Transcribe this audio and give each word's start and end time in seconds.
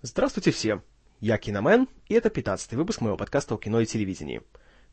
Здравствуйте 0.00 0.52
все! 0.52 0.80
Я 1.18 1.38
Киномен, 1.38 1.88
и 2.06 2.14
это 2.14 2.30
15 2.30 2.74
выпуск 2.74 3.00
моего 3.00 3.16
подкаста 3.16 3.56
о 3.56 3.58
кино 3.58 3.80
и 3.80 3.84
телевидении. 3.84 4.42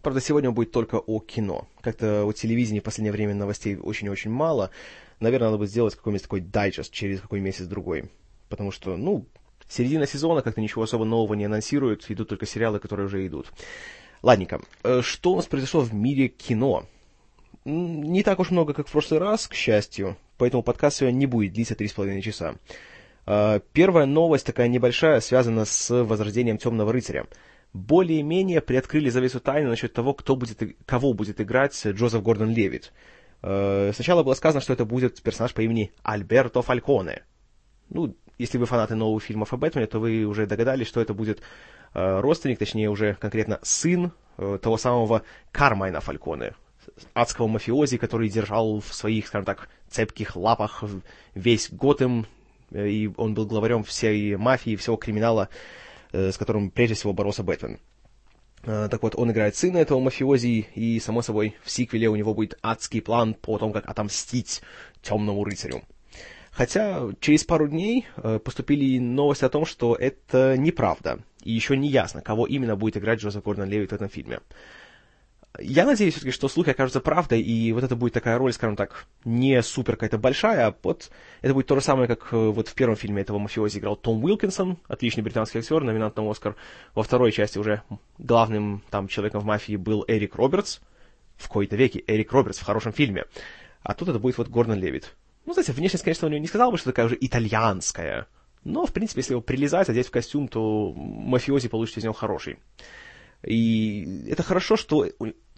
Правда, 0.01 0.19
сегодня 0.19 0.49
он 0.49 0.55
будет 0.55 0.71
только 0.71 0.95
о 0.95 1.19
кино. 1.19 1.67
Как-то 1.81 2.25
о 2.25 2.33
телевидении 2.33 2.79
в 2.79 2.83
последнее 2.83 3.11
время 3.11 3.35
новостей 3.35 3.75
очень-очень 3.75 4.31
мало. 4.31 4.71
Наверное, 5.19 5.49
надо 5.49 5.59
будет 5.59 5.69
сделать 5.69 5.93
какой-нибудь 5.93 6.23
такой 6.23 6.39
дайджест 6.41 6.91
через 6.91 7.21
какой 7.21 7.39
месяц-другой. 7.39 8.09
Потому 8.49 8.71
что, 8.71 8.97
ну, 8.97 9.27
середина 9.69 10.07
сезона, 10.07 10.41
как-то 10.41 10.59
ничего 10.59 10.81
особо 10.81 11.05
нового 11.05 11.35
не 11.35 11.45
анонсируют, 11.45 12.09
идут 12.09 12.29
только 12.29 12.47
сериалы, 12.47 12.79
которые 12.79 13.05
уже 13.05 13.27
идут. 13.27 13.53
Ладненько, 14.23 14.59
э, 14.81 15.03
что 15.03 15.33
у 15.33 15.35
нас 15.35 15.45
произошло 15.45 15.81
в 15.81 15.93
мире 15.93 16.29
кино? 16.29 16.87
Не 17.63 18.23
так 18.23 18.39
уж 18.39 18.49
много, 18.49 18.73
как 18.73 18.87
в 18.87 18.91
прошлый 18.91 19.19
раз, 19.19 19.47
к 19.47 19.53
счастью, 19.53 20.17
поэтому 20.39 20.63
подкаст 20.63 20.97
сегодня 20.97 21.17
не 21.17 21.27
будет 21.27 21.53
длиться 21.53 21.75
3,5 21.75 22.21
часа. 22.21 22.55
А, 23.25 23.59
первая 23.73 24.05
новость, 24.05 24.45
такая 24.45 24.67
небольшая, 24.67 25.19
связана 25.19 25.65
с 25.65 26.03
возрождением 26.03 26.57
Темного 26.57 26.93
рыцаря. 26.93 27.25
Более-менее 27.73 28.61
приоткрыли 28.61 29.09
завесу 29.09 29.39
тайны 29.39 29.69
насчет 29.69 29.93
того, 29.93 30.13
кто 30.13 30.35
будет, 30.35 30.61
кого 30.85 31.13
будет 31.13 31.41
играть 31.41 31.85
Джозеф 31.85 32.21
Гордон 32.21 32.51
Левит. 32.51 32.93
А, 33.41 33.91
сначала 33.93 34.23
было 34.23 34.33
сказано, 34.35 34.61
что 34.61 34.73
это 34.73 34.85
будет 34.85 35.21
персонаж 35.21 35.53
по 35.53 35.61
имени 35.61 35.91
Альберто 36.03 36.61
Фальконе. 36.61 37.23
Ну, 37.89 38.15
если 38.37 38.57
вы 38.57 38.65
фанаты 38.65 38.95
новых 38.95 39.23
фильмов 39.23 39.53
о 39.53 39.57
Бэтмене, 39.57 39.87
то 39.87 39.99
вы 39.99 40.25
уже 40.25 40.45
догадались, 40.45 40.87
что 40.87 41.01
это 41.01 41.13
будет 41.13 41.41
э, 41.93 42.19
родственник, 42.19 42.59
точнее 42.59 42.89
уже 42.89 43.13
конкретно 43.13 43.59
сын 43.61 44.11
э, 44.37 44.57
того 44.61 44.77
самого 44.77 45.21
Кармайна 45.51 46.01
Фальконе, 46.01 46.55
адского 47.13 47.47
мафиози, 47.47 47.97
который 47.97 48.27
держал 48.27 48.81
в 48.81 48.93
своих, 48.93 49.27
скажем 49.27 49.45
так, 49.45 49.69
цепких 49.87 50.35
лапах 50.35 50.83
весь 51.35 51.69
Готэм, 51.71 52.25
Э, 52.25 52.44
и 52.75 53.09
он 53.17 53.33
был 53.33 53.45
главарем 53.45 53.83
всей 53.83 54.35
мафии, 54.35 54.75
всего 54.75 54.97
криминала, 54.97 55.49
э, 56.11 56.31
с 56.31 56.37
которым 56.37 56.71
прежде 56.71 56.95
всего 56.95 57.13
боролся 57.13 57.43
Бэтмен. 57.43 57.79
Э, 58.63 58.87
так 58.89 59.01
вот, 59.03 59.15
он 59.15 59.31
играет 59.31 59.55
сына 59.55 59.77
этого 59.77 59.99
мафиози, 59.99 60.67
и, 60.75 60.99
само 60.99 61.21
собой, 61.21 61.55
в 61.63 61.71
сиквеле 61.71 62.09
у 62.09 62.15
него 62.15 62.33
будет 62.33 62.57
адский 62.61 63.01
план 63.01 63.33
по 63.33 63.57
тому, 63.57 63.73
как 63.73 63.89
отомстить 63.89 64.61
темному 65.01 65.43
рыцарю. 65.43 65.83
Хотя 66.51 67.01
через 67.19 67.43
пару 67.43 67.67
дней 67.67 68.07
поступили 68.45 68.97
новости 68.97 69.43
о 69.43 69.49
том, 69.49 69.65
что 69.65 69.93
это 69.93 70.55
неправда, 70.57 71.19
и 71.43 71.51
еще 71.51 71.75
не 71.75 71.89
ясно, 71.89 72.21
кого 72.21 72.47
именно 72.47 72.77
будет 72.77 72.95
играть 72.95 73.19
Джозеф 73.19 73.43
Гордон 73.43 73.69
Левит 73.69 73.91
в 73.91 73.93
этом 73.93 74.07
фильме. 74.07 74.39
Я 75.59 75.85
надеюсь 75.85 76.13
все-таки, 76.13 76.31
что 76.31 76.47
слухи 76.47 76.69
окажутся 76.69 77.01
правдой, 77.01 77.41
и 77.41 77.71
вот 77.71 77.83
это 77.83 77.95
будет 77.95 78.13
такая 78.13 78.37
роль, 78.37 78.53
скажем 78.53 78.75
так, 78.75 79.05
не 79.23 79.61
супер 79.61 79.95
какая-то 79.95 80.17
большая, 80.17 80.67
а 80.67 80.75
вот 80.83 81.09
это 81.41 81.53
будет 81.53 81.67
то 81.67 81.75
же 81.75 81.81
самое, 81.81 82.07
как 82.07 82.31
э, 82.31 82.35
вот 82.35 82.67
в 82.67 82.73
первом 82.73 82.95
фильме 82.95 83.21
этого 83.21 83.37
мафиози 83.37 83.79
играл 83.79 83.95
Том 83.95 84.23
Уилкинсон, 84.23 84.77
отличный 84.87 85.23
британский 85.23 85.59
актер, 85.59 85.83
номинант 85.83 86.15
на 86.17 86.29
Оскар. 86.29 86.55
Во 86.93 87.03
второй 87.03 87.31
части 87.31 87.57
уже 87.57 87.83
главным 88.17 88.83
там 88.89 89.07
человеком 89.07 89.41
в 89.41 89.45
мафии 89.45 89.75
был 89.75 90.03
Эрик 90.07 90.35
Робертс, 90.35 90.79
в 91.37 91.47
кои-то 91.47 91.75
веке 91.75 92.03
Эрик 92.07 92.31
Робертс 92.31 92.59
в 92.59 92.65
хорошем 92.65 92.93
фильме. 92.93 93.25
А 93.83 93.93
тут 93.93 94.09
это 94.09 94.19
будет 94.19 94.37
вот 94.37 94.47
Гордон 94.47 94.79
Левит. 94.79 95.15
Ну, 95.45 95.53
знаете, 95.53 95.73
внешность, 95.73 96.03
конечно, 96.03 96.27
у 96.27 96.31
него 96.31 96.41
не 96.41 96.47
сказал 96.47 96.71
бы, 96.71 96.77
что 96.77 96.89
такая 96.89 97.05
уже 97.05 97.17
итальянская. 97.19 98.27
Но, 98.63 98.87
в 98.87 98.93
принципе, 98.93 99.19
если 99.19 99.33
его 99.33 99.41
прилезать, 99.41 99.89
одеть 99.89 100.07
в 100.07 100.11
костюм, 100.11 100.47
то 100.47 100.91
мафиози 100.95 101.67
получится 101.69 101.99
из 101.99 102.03
него 102.03 102.13
хороший. 102.13 102.57
И 103.45 104.25
это 104.27 104.43
хорошо, 104.43 104.75
что 104.75 105.05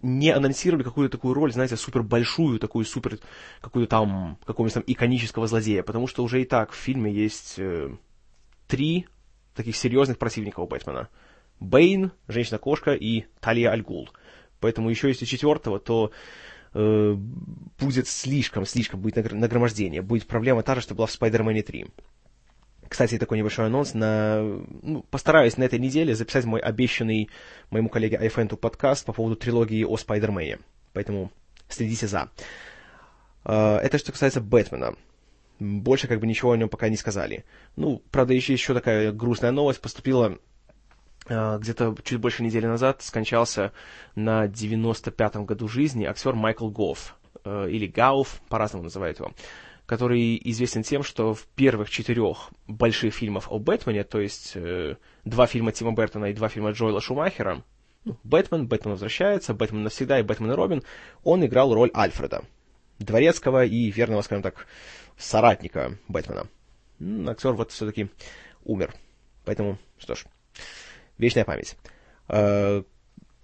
не 0.02 0.30
анонсировали 0.30 0.84
какую-то 0.84 1.16
такую 1.16 1.34
роль, 1.34 1.52
знаете, 1.52 1.76
супер 1.76 2.02
большую, 2.02 2.58
такую 2.58 2.84
супер, 2.84 3.18
какую-то 3.60 3.90
там, 3.90 4.38
какого-нибудь 4.44 4.74
там 4.74 4.84
иконического 4.86 5.46
злодея, 5.46 5.82
потому 5.82 6.06
что 6.06 6.22
уже 6.22 6.42
и 6.42 6.44
так 6.44 6.72
в 6.72 6.76
фильме 6.76 7.12
есть 7.12 7.58
э, 7.58 7.90
три 8.66 9.06
таких 9.54 9.76
серьезных 9.76 10.18
противника 10.18 10.60
у 10.60 10.66
Бэтмена. 10.66 11.08
Бэйн, 11.58 12.12
Женщина-кошка 12.28 12.92
и 12.92 13.24
Талия 13.40 13.70
Альгул. 13.70 14.08
Поэтому 14.60 14.90
еще 14.90 15.08
если 15.08 15.24
четвертого, 15.24 15.80
то 15.80 16.12
э, 16.74 17.14
будет 17.80 18.06
слишком, 18.06 18.66
слишком 18.66 19.00
будет 19.00 19.16
нагромождение. 19.32 20.02
Будет 20.02 20.26
проблема 20.26 20.62
та 20.62 20.76
же, 20.76 20.80
что 20.80 20.94
была 20.94 21.06
в 21.06 21.12
Спайдермене 21.12 21.62
3. 21.62 21.86
Кстати, 22.88 23.18
такой 23.18 23.38
небольшой 23.38 23.66
анонс. 23.66 23.94
На, 23.94 24.40
ну, 24.82 25.04
постараюсь 25.10 25.56
на 25.56 25.64
этой 25.64 25.78
неделе 25.78 26.14
записать 26.14 26.44
мой 26.44 26.60
обещанный 26.60 27.28
моему 27.70 27.88
коллеге 27.88 28.16
Айфенту 28.16 28.56
подкаст 28.56 29.04
по 29.04 29.12
поводу 29.12 29.36
трилогии 29.36 29.84
о 29.84 29.96
Спайдермене. 29.96 30.58
Поэтому 30.94 31.30
следите 31.68 32.06
за. 32.06 32.30
А, 33.44 33.78
это 33.78 33.98
что 33.98 34.12
касается 34.12 34.40
Бэтмена. 34.40 34.94
Больше 35.58 36.06
как 36.06 36.20
бы 36.20 36.26
ничего 36.26 36.52
о 36.52 36.56
нем 36.56 36.68
пока 36.68 36.88
не 36.88 36.96
сказали. 36.96 37.44
Ну, 37.76 38.02
правда, 38.10 38.32
еще, 38.32 38.52
еще 38.52 38.74
такая 38.74 39.12
грустная 39.12 39.50
новость 39.50 39.80
поступила 39.80 40.38
а, 41.28 41.58
где-то 41.58 41.94
чуть 42.04 42.20
больше 42.20 42.42
недели 42.42 42.66
назад 42.66 43.02
скончался 43.02 43.72
на 44.14 44.46
95-м 44.46 45.44
году 45.44 45.68
жизни 45.68 46.04
актер 46.04 46.34
Майкл 46.34 46.70
Гофф, 46.70 47.16
э, 47.44 47.68
или 47.70 47.86
Гауф, 47.86 48.40
по-разному 48.48 48.84
называют 48.84 49.18
его 49.18 49.32
который 49.88 50.38
известен 50.44 50.82
тем, 50.82 51.02
что 51.02 51.32
в 51.32 51.46
первых 51.46 51.88
четырех 51.88 52.50
больших 52.66 53.14
фильмах 53.14 53.50
о 53.50 53.58
Бэтмене, 53.58 54.04
то 54.04 54.20
есть 54.20 54.52
э, 54.54 54.96
два 55.24 55.46
фильма 55.46 55.72
Тима 55.72 55.92
Бертона 55.92 56.26
и 56.26 56.34
два 56.34 56.50
фильма 56.50 56.72
Джоэла 56.72 57.00
Шумахера, 57.00 57.64
ну, 58.04 58.18
Бэтмен, 58.22 58.68
Бэтмен 58.68 58.92
возвращается, 58.92 59.54
Бэтмен 59.54 59.84
навсегда 59.84 60.20
и 60.20 60.22
Бэтмен 60.22 60.52
и 60.52 60.54
Робин, 60.54 60.82
он 61.24 61.42
играл 61.42 61.72
роль 61.72 61.90
Альфреда, 61.96 62.44
дворецкого 62.98 63.64
и 63.64 63.90
верного, 63.90 64.20
скажем 64.20 64.42
так, 64.42 64.66
соратника 65.16 65.96
Бэтмена. 66.06 66.48
Актер 67.26 67.52
вот 67.52 67.72
все-таки 67.72 68.10
умер. 68.64 68.94
Поэтому, 69.46 69.78
что 69.96 70.14
ж, 70.14 70.26
вечная 71.16 71.46
память. 71.46 71.78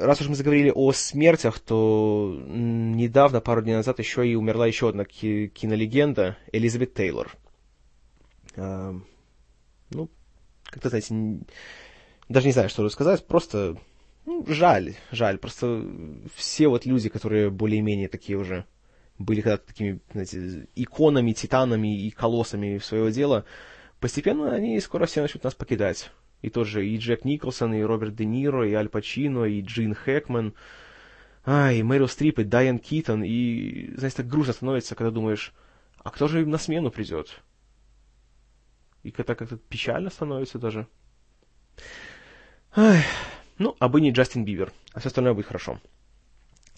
Раз 0.05 0.21
уж 0.21 0.29
мы 0.29 0.35
заговорили 0.35 0.71
о 0.75 0.93
смертях, 0.93 1.59
то 1.59 2.39
недавно, 2.47 3.41
пару 3.41 3.63
дней 3.63 3.75
назад, 3.75 3.99
еще 3.99 4.29
и 4.29 4.35
умерла 4.35 4.67
еще 4.67 4.91
одна 4.91 5.05
ки- 5.05 5.49
кинолегенда 5.49 6.37
Элизабет 6.53 6.93
Тейлор. 6.95 7.35
А, 8.57 8.95
ну, 9.91 10.11
как-то, 10.65 10.91
знаете, 10.91 11.45
даже 12.29 12.47
не 12.47 12.53
знаю, 12.53 12.69
что 12.69 12.87
сказать, 12.91 13.27
просто 13.27 13.79
ну, 14.27 14.45
жаль, 14.47 14.95
жаль. 15.11 15.39
Просто 15.39 15.85
все 16.35 16.69
вот 16.69 16.87
люди, 16.87 17.09
которые 17.09 17.51
более-менее 17.51 18.09
такие 18.09 18.39
уже 18.39 18.67
были 19.19 19.41
когда-то 19.41 19.67
такими, 19.67 20.01
знаете, 20.13 20.69
иконами, 20.75 21.33
титанами 21.33 21.99
и 21.99 22.11
колоссами 22.11 22.79
своего 22.79 23.09
дела, 23.09 23.45
постепенно 24.01 24.53
они 24.53 24.81
скоро 24.81 25.07
все 25.07 25.23
начнут 25.23 25.45
нас 25.45 25.55
покидать. 25.55 26.11
И 26.45 26.51
тот 26.51 26.67
же 26.67 26.87
и 26.87 26.99
Джек 26.99 27.25
Николсон, 27.25 27.73
и 27.73 27.81
Роберт 27.81 28.17
Де 28.17 28.27
Ниро, 28.27 28.69
и 28.69 28.75
Аль 28.75 28.91
Пачино, 28.91 29.45
и 29.45 29.63
Джин 29.63 29.95
Хэкман, 29.95 30.53
а, 31.47 31.73
и 31.73 31.83
Мэрил 31.83 32.07
Стрип, 32.07 32.39
и 32.39 32.45
Дайан 32.45 32.79
Китон, 32.79 33.25
и, 33.25 33.95
знаете, 33.97 34.19
так 34.19 34.29
грустно 34.29 34.53
становится, 34.53 34.95
когда 34.95 35.11
думаешь, 35.11 35.55
а 36.03 36.11
кто 36.11 36.29
же 36.29 36.43
им 36.43 36.51
на 36.51 36.59
смену 36.59 36.91
придет? 36.91 37.41
И 39.05 39.11
когда 39.11 39.35
как-то 39.35 39.57
печально 39.57 40.11
становится 40.11 40.59
даже. 40.59 40.87
Ай, 42.77 43.03
ну, 43.57 43.75
а 43.79 43.89
бы 43.89 44.03
не 44.03 44.11
Джастин 44.11 44.45
Бибер, 44.45 44.71
а 44.93 45.01
все 45.01 45.09
остальное 45.09 45.33
будет 45.33 45.47
хорошо. 45.47 45.81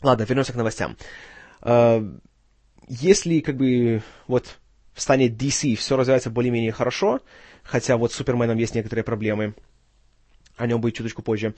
Ладно, 0.00 0.22
вернемся 0.22 0.52
к 0.52 0.56
новостям. 0.56 0.96
А, 1.60 2.08
если, 2.86 3.40
как 3.40 3.56
бы, 3.56 4.00
вот, 4.28 4.60
в 4.94 5.00
стане 5.00 5.28
DC 5.28 5.74
все 5.74 5.96
развивается 5.96 6.30
более-менее 6.30 6.70
хорошо, 6.70 7.20
хотя 7.66 7.96
вот 7.96 8.12
с 8.12 8.16
Суперменом 8.16 8.56
есть 8.56 8.74
некоторые 8.74 9.04
проблемы, 9.04 9.54
о 10.56 10.66
нем 10.66 10.80
будет 10.80 10.94
чуточку 10.94 11.22
позже, 11.22 11.54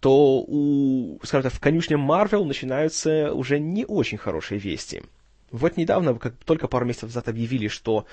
то 0.00 0.44
у, 0.46 1.18
скажем 1.22 1.44
так, 1.44 1.52
в 1.52 1.60
конюшне 1.60 1.96
Марвел 1.96 2.44
начинаются 2.44 3.32
уже 3.32 3.58
не 3.58 3.84
очень 3.84 4.18
хорошие 4.18 4.58
вести. 4.58 5.02
Вот 5.50 5.76
недавно, 5.76 6.14
как 6.14 6.34
только 6.44 6.68
пару 6.68 6.84
месяцев 6.84 7.10
назад 7.10 7.28
объявили, 7.28 7.68
что 7.68 8.06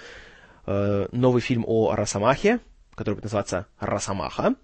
э, 0.67 1.07
новый 1.11 1.41
фильм 1.41 1.65
о 1.67 1.95
Росомахе, 1.95 2.59
который 2.95 3.15
будет 3.15 3.25
называться 3.25 3.65
«Росомаха», 3.79 4.55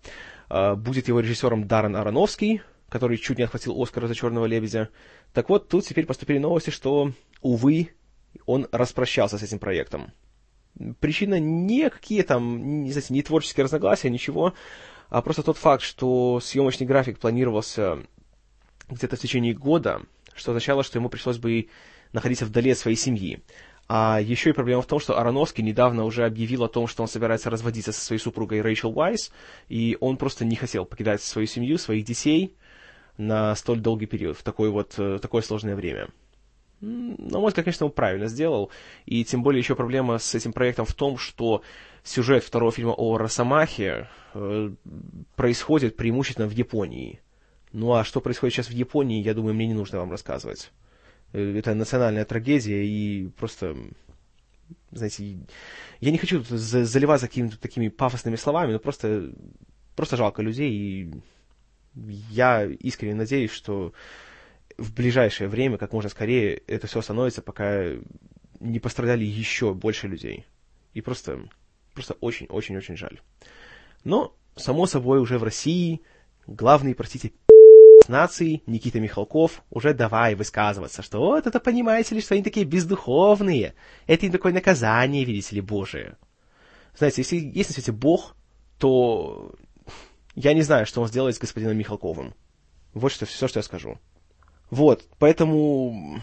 э, 0.49 0.75
будет 0.75 1.07
его 1.07 1.19
режиссером 1.19 1.67
Даррен 1.67 1.95
Аронофский, 1.95 2.61
который 2.87 3.17
чуть 3.17 3.39
не 3.39 3.45
отхватил 3.45 3.81
Оскар 3.81 4.07
за 4.07 4.15
«Черного 4.15 4.45
лебедя». 4.45 4.89
Так 5.33 5.49
вот, 5.49 5.69
тут 5.69 5.85
теперь 5.85 6.05
поступили 6.05 6.37
новости, 6.37 6.69
что, 6.69 7.11
увы, 7.41 7.89
он 8.45 8.67
распрощался 8.71 9.37
с 9.37 9.43
этим 9.43 9.59
проектом. 9.59 10.13
Причина 10.99 11.39
не 11.39 11.89
какие 11.89 12.21
там, 12.21 12.83
не, 12.83 12.91
знаете, 12.91 13.13
не 13.13 13.23
творческие 13.23 13.63
разногласия, 13.63 14.09
ничего, 14.09 14.53
а 15.09 15.21
просто 15.21 15.43
тот 15.43 15.57
факт, 15.57 15.83
что 15.83 16.39
съемочный 16.39 16.85
график 16.85 17.19
планировался 17.19 17.99
где-то 18.89 19.15
в 19.15 19.19
течение 19.19 19.53
года, 19.53 20.01
что 20.35 20.51
означало, 20.51 20.83
что 20.83 20.99
ему 20.99 21.09
пришлось 21.09 21.37
бы 21.37 21.69
находиться 22.13 22.45
вдали 22.45 22.71
от 22.71 22.77
своей 22.77 22.97
семьи. 22.97 23.41
А 23.89 24.19
еще 24.21 24.49
и 24.49 24.53
проблема 24.53 24.81
в 24.81 24.85
том, 24.85 24.99
что 24.99 25.17
Ароновский 25.17 25.63
недавно 25.63 26.03
уже 26.03 26.25
объявил 26.25 26.63
о 26.65 26.69
том, 26.69 26.87
что 26.87 27.03
он 27.03 27.07
собирается 27.07 27.49
разводиться 27.49 27.93
со 27.93 28.01
своей 28.01 28.19
супругой 28.19 28.61
Рэйчел 28.61 28.91
Уайс, 28.91 29.31
и 29.69 29.97
он 30.01 30.17
просто 30.17 30.43
не 30.43 30.57
хотел 30.57 30.85
покидать 30.85 31.21
свою 31.21 31.47
семью, 31.47 31.77
своих 31.77 32.03
детей 32.03 32.55
на 33.17 33.55
столь 33.55 33.79
долгий 33.79 34.05
период, 34.05 34.37
в 34.37 34.43
такое 34.43 34.69
вот, 34.69 34.97
в 34.97 35.19
такое 35.19 35.41
сложное 35.41 35.75
время. 35.75 36.09
На 36.81 37.39
мой 37.39 37.49
взгляд, 37.49 37.65
конечно, 37.65 37.85
он 37.87 37.91
правильно 37.91 38.27
сделал. 38.27 38.71
И 39.05 39.23
тем 39.23 39.43
более 39.43 39.59
еще 39.59 39.75
проблема 39.75 40.17
с 40.19 40.35
этим 40.35 40.53
проектом 40.53 40.85
в 40.85 40.93
том, 40.93 41.17
что 41.17 41.63
сюжет 42.03 42.43
второго 42.43 42.71
фильма 42.71 42.91
о 42.91 43.17
Росомахе 43.17 44.07
э, 44.33 44.71
происходит 45.35 45.95
преимущественно 45.97 46.47
в 46.47 46.51
Японии. 46.51 47.19
Ну 47.73 47.93
а 47.93 48.03
что 48.03 48.21
происходит 48.21 48.55
сейчас 48.55 48.69
в 48.69 48.73
Японии, 48.73 49.21
я 49.21 49.33
думаю, 49.33 49.53
мне 49.53 49.67
не 49.67 49.73
нужно 49.73 49.99
вам 49.99 50.11
рассказывать. 50.11 50.71
Э, 51.33 51.57
это 51.57 51.73
национальная 51.73 52.25
трагедия, 52.25 52.85
и 52.85 53.27
просто, 53.29 53.75
знаете, 54.91 55.37
я 55.99 56.11
не 56.11 56.17
хочу 56.17 56.43
заливаться 56.43 57.27
какими-то 57.27 57.59
такими 57.59 57.89
пафосными 57.89 58.35
словами, 58.35 58.73
но 58.73 58.79
просто, 58.79 59.33
просто 59.95 60.15
жалко 60.15 60.41
людей, 60.41 60.71
и 60.71 61.11
я 62.29 62.65
искренне 62.65 63.15
надеюсь, 63.15 63.51
что 63.51 63.93
в 64.77 64.93
ближайшее 64.93 65.47
время, 65.47 65.77
как 65.77 65.93
можно 65.93 66.09
скорее, 66.09 66.61
это 66.67 66.87
все 66.87 66.99
остановится, 66.99 67.41
пока 67.41 67.85
не 68.59 68.79
пострадали 68.79 69.25
еще 69.25 69.73
больше 69.73 70.07
людей. 70.07 70.45
И 70.93 71.01
просто, 71.01 71.39
просто 71.93 72.13
очень-очень-очень 72.21 72.97
жаль. 72.97 73.19
Но, 74.03 74.35
само 74.55 74.85
собой, 74.85 75.19
уже 75.19 75.37
в 75.37 75.43
России 75.43 76.01
главный, 76.45 76.95
простите, 76.95 77.33
нации 78.07 78.63
Никита 78.65 78.99
Михалков 78.99 79.63
уже 79.69 79.93
давай 79.93 80.35
высказываться, 80.35 81.01
что 81.01 81.19
вот 81.19 81.45
это 81.45 81.59
понимаете 81.59 82.15
ли, 82.15 82.21
что 82.21 82.35
они 82.35 82.43
такие 82.43 82.65
бездуховные, 82.65 83.73
это 84.05 84.25
им 84.25 84.31
такое 84.31 84.53
наказание, 84.53 85.25
видите 85.25 85.55
ли, 85.55 85.61
Божие. 85.61 86.17
Знаете, 86.97 87.21
если 87.21 87.37
есть 87.37 87.69
на 87.69 87.73
свете 87.73 87.91
Бог, 87.91 88.35
то 88.77 89.53
я 90.35 90.53
не 90.53 90.61
знаю, 90.61 90.85
что 90.85 91.01
он 91.01 91.07
сделает 91.07 91.35
с 91.35 91.39
господином 91.39 91.77
Михалковым. 91.77 92.33
Вот 92.93 93.11
что, 93.11 93.25
все, 93.25 93.47
что 93.47 93.59
я 93.59 93.63
скажу. 93.63 93.99
Вот, 94.69 95.03
поэтому, 95.19 96.21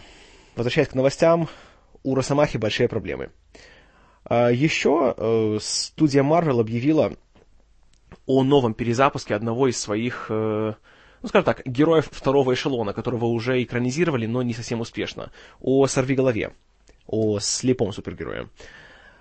возвращаясь 0.55 0.89
к 0.89 0.93
новостям, 0.93 1.49
у 2.03 2.15
Росомахи 2.15 2.57
большие 2.57 2.87
проблемы. 2.87 3.31
А 4.23 4.49
еще 4.49 5.13
э, 5.17 5.57
студия 5.61 6.23
Marvel 6.23 6.59
объявила 6.59 7.13
о 8.25 8.43
новом 8.43 8.73
перезапуске 8.73 9.35
одного 9.35 9.67
из 9.67 9.79
своих, 9.79 10.27
э, 10.29 10.73
ну 11.21 11.27
скажем 11.27 11.45
так, 11.45 11.61
героев 11.65 12.09
второго 12.11 12.53
эшелона, 12.53 12.93
которого 12.93 13.25
уже 13.25 13.61
экранизировали, 13.63 14.25
но 14.25 14.41
не 14.41 14.53
совсем 14.53 14.81
успешно, 14.81 15.31
о 15.59 15.85
Сорвиголове, 15.87 16.53
о 17.07 17.39
слепом 17.39 17.93
супергерое. 17.93 18.49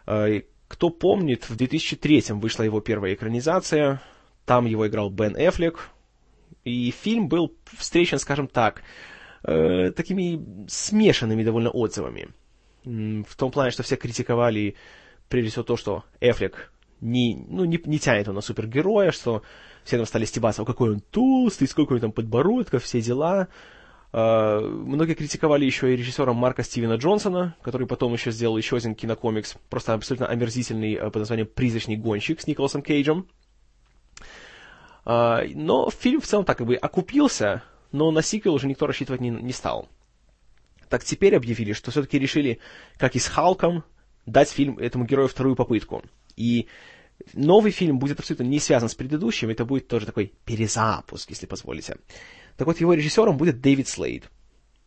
Э, 0.06 0.42
кто 0.68 0.90
помнит, 0.90 1.48
в 1.48 1.56
2003 1.56 2.24
вышла 2.30 2.62
его 2.62 2.80
первая 2.80 3.14
экранизация, 3.14 4.00
там 4.46 4.66
его 4.66 4.86
играл 4.86 5.10
Бен 5.10 5.34
Эффлек, 5.36 5.90
и 6.64 6.90
фильм 6.90 7.28
был 7.28 7.54
встречен, 7.76 8.18
скажем 8.18 8.48
так, 8.48 8.82
э, 9.44 9.90
такими 9.92 10.66
смешанными 10.68 11.44
довольно 11.44 11.70
отзывами. 11.70 12.28
В 12.84 13.36
том 13.36 13.50
плане, 13.50 13.70
что 13.70 13.82
все 13.82 13.96
критиковали 13.96 14.76
прежде 15.28 15.50
всего 15.50 15.62
то, 15.62 15.76
что 15.76 16.04
Эфлек 16.20 16.72
не, 17.00 17.44
ну, 17.48 17.64
не, 17.64 17.80
не 17.84 17.98
тянет 17.98 18.28
он 18.28 18.34
на 18.34 18.40
супергероя, 18.40 19.10
что 19.10 19.42
все 19.84 19.96
там 19.96 20.06
стали 20.06 20.24
стебаться, 20.24 20.62
о, 20.62 20.64
какой 20.64 20.92
он 20.92 21.00
толстый, 21.00 21.66
сколько 21.66 21.92
у 21.92 21.96
него 21.96 22.02
там 22.02 22.12
подбородков, 22.12 22.82
все 22.82 23.00
дела. 23.00 23.48
Uh, 24.12 24.60
многие 24.68 25.14
критиковали 25.14 25.64
еще 25.64 25.92
и 25.92 25.96
режиссера 25.96 26.32
Марка 26.32 26.62
Стивена 26.62 26.94
Джонсона, 26.94 27.56
который 27.62 27.88
потом 27.88 28.12
еще 28.12 28.30
сделал 28.30 28.56
еще 28.56 28.76
один 28.76 28.94
кинокомикс, 28.94 29.56
просто 29.68 29.92
абсолютно 29.92 30.28
омерзительный 30.28 30.94
uh, 30.94 31.10
под 31.10 31.16
названием 31.16 31.48
«Призрачный 31.52 31.96
гонщик» 31.96 32.40
с 32.40 32.46
Николасом 32.46 32.80
Кейджем. 32.80 33.26
Uh, 35.04 35.50
но 35.56 35.90
фильм 35.90 36.20
в 36.20 36.26
целом 36.26 36.44
так 36.44 36.58
как 36.58 36.66
бы 36.66 36.76
окупился, 36.76 37.64
но 37.94 38.10
на 38.10 38.22
сиквел 38.22 38.54
уже 38.54 38.66
никто 38.66 38.88
рассчитывать 38.88 39.20
не, 39.20 39.30
не 39.30 39.52
стал. 39.52 39.88
Так 40.88 41.04
теперь 41.04 41.36
объявили, 41.36 41.72
что 41.72 41.92
все-таки 41.92 42.18
решили, 42.18 42.58
как 42.98 43.14
и 43.14 43.20
с 43.20 43.28
Халком, 43.28 43.84
дать 44.26 44.50
фильм 44.50 44.78
этому 44.80 45.04
герою 45.04 45.28
вторую 45.28 45.54
попытку. 45.54 46.02
И 46.34 46.66
новый 47.34 47.70
фильм 47.70 48.00
будет 48.00 48.18
абсолютно 48.18 48.42
не 48.42 48.58
связан 48.58 48.88
с 48.88 48.96
предыдущим, 48.96 49.48
это 49.48 49.64
будет 49.64 49.86
тоже 49.86 50.06
такой 50.06 50.32
перезапуск, 50.44 51.30
если 51.30 51.46
позволите. 51.46 51.96
Так 52.56 52.66
вот, 52.66 52.80
его 52.80 52.94
режиссером 52.94 53.36
будет 53.36 53.60
Дэвид 53.60 53.86
Слейд. 53.86 54.28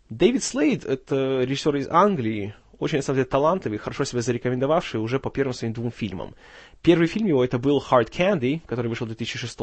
Дэвид 0.09 0.43
Слейд— 0.43 0.83
это 0.85 1.43
режиссер 1.43 1.77
из 1.77 1.87
Англии, 1.87 2.55
очень, 2.77 2.97
на 2.97 3.03
самом 3.03 3.19
деле, 3.19 3.29
талантливый, 3.29 3.77
хорошо 3.77 4.03
себя 4.03 4.21
зарекомендовавший 4.21 4.99
уже 4.99 5.17
по 5.21 5.29
первым 5.29 5.53
своим 5.53 5.71
двум 5.71 5.91
фильмам. 5.91 6.35
Первый 6.81 7.07
фильм 7.07 7.27
его 7.27 7.43
это 7.43 7.57
был 7.57 7.81
Hard 7.89 8.11
Candy, 8.11 8.59
который 8.65 8.87
вышел 8.87 9.05
в 9.05 9.09
2006 9.09 9.59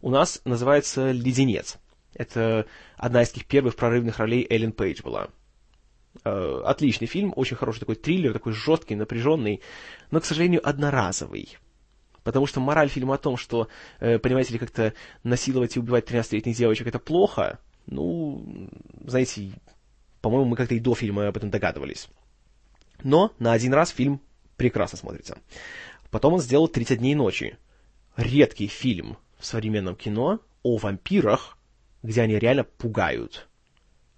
У 0.00 0.10
нас 0.10 0.40
называется 0.46 1.10
«Леденец». 1.10 1.76
Это 2.16 2.66
одна 2.96 3.22
из 3.22 3.30
таких 3.30 3.46
первых 3.46 3.76
прорывных 3.76 4.18
ролей 4.18 4.46
Эллен 4.48 4.72
Пейдж 4.72 5.02
была. 5.02 5.28
Э, 6.24 6.62
отличный 6.64 7.06
фильм, 7.06 7.32
очень 7.36 7.56
хороший 7.56 7.80
такой 7.80 7.96
триллер, 7.96 8.32
такой 8.32 8.52
жесткий, 8.52 8.94
напряженный, 8.94 9.60
но, 10.10 10.20
к 10.20 10.24
сожалению, 10.24 10.66
одноразовый. 10.66 11.58
Потому 12.24 12.46
что 12.46 12.60
мораль 12.60 12.88
фильма 12.88 13.14
о 13.14 13.18
том, 13.18 13.36
что, 13.36 13.68
э, 14.00 14.18
понимаете 14.18 14.54
ли, 14.54 14.58
как-то 14.58 14.94
насиловать 15.22 15.76
и 15.76 15.78
убивать 15.78 16.10
13-летних 16.10 16.56
девочек 16.56 16.86
это 16.86 16.98
плохо, 16.98 17.60
ну, 17.86 18.70
знаете, 19.04 19.52
по-моему, 20.22 20.46
мы 20.46 20.56
как-то 20.56 20.74
и 20.74 20.80
до 20.80 20.94
фильма 20.94 21.28
об 21.28 21.36
этом 21.36 21.50
догадывались. 21.50 22.08
Но 23.02 23.32
на 23.38 23.52
один 23.52 23.74
раз 23.74 23.90
фильм 23.90 24.20
прекрасно 24.56 24.98
смотрится. 24.98 25.38
Потом 26.10 26.34
он 26.34 26.40
сделал 26.40 26.66
«30 26.66 26.96
дней 26.96 27.14
ночи». 27.14 27.58
Редкий 28.16 28.68
фильм 28.68 29.18
в 29.38 29.44
современном 29.44 29.94
кино 29.94 30.40
о 30.62 30.78
вампирах, 30.78 31.55
где 32.02 32.22
они 32.22 32.38
реально 32.38 32.64
пугают. 32.64 33.48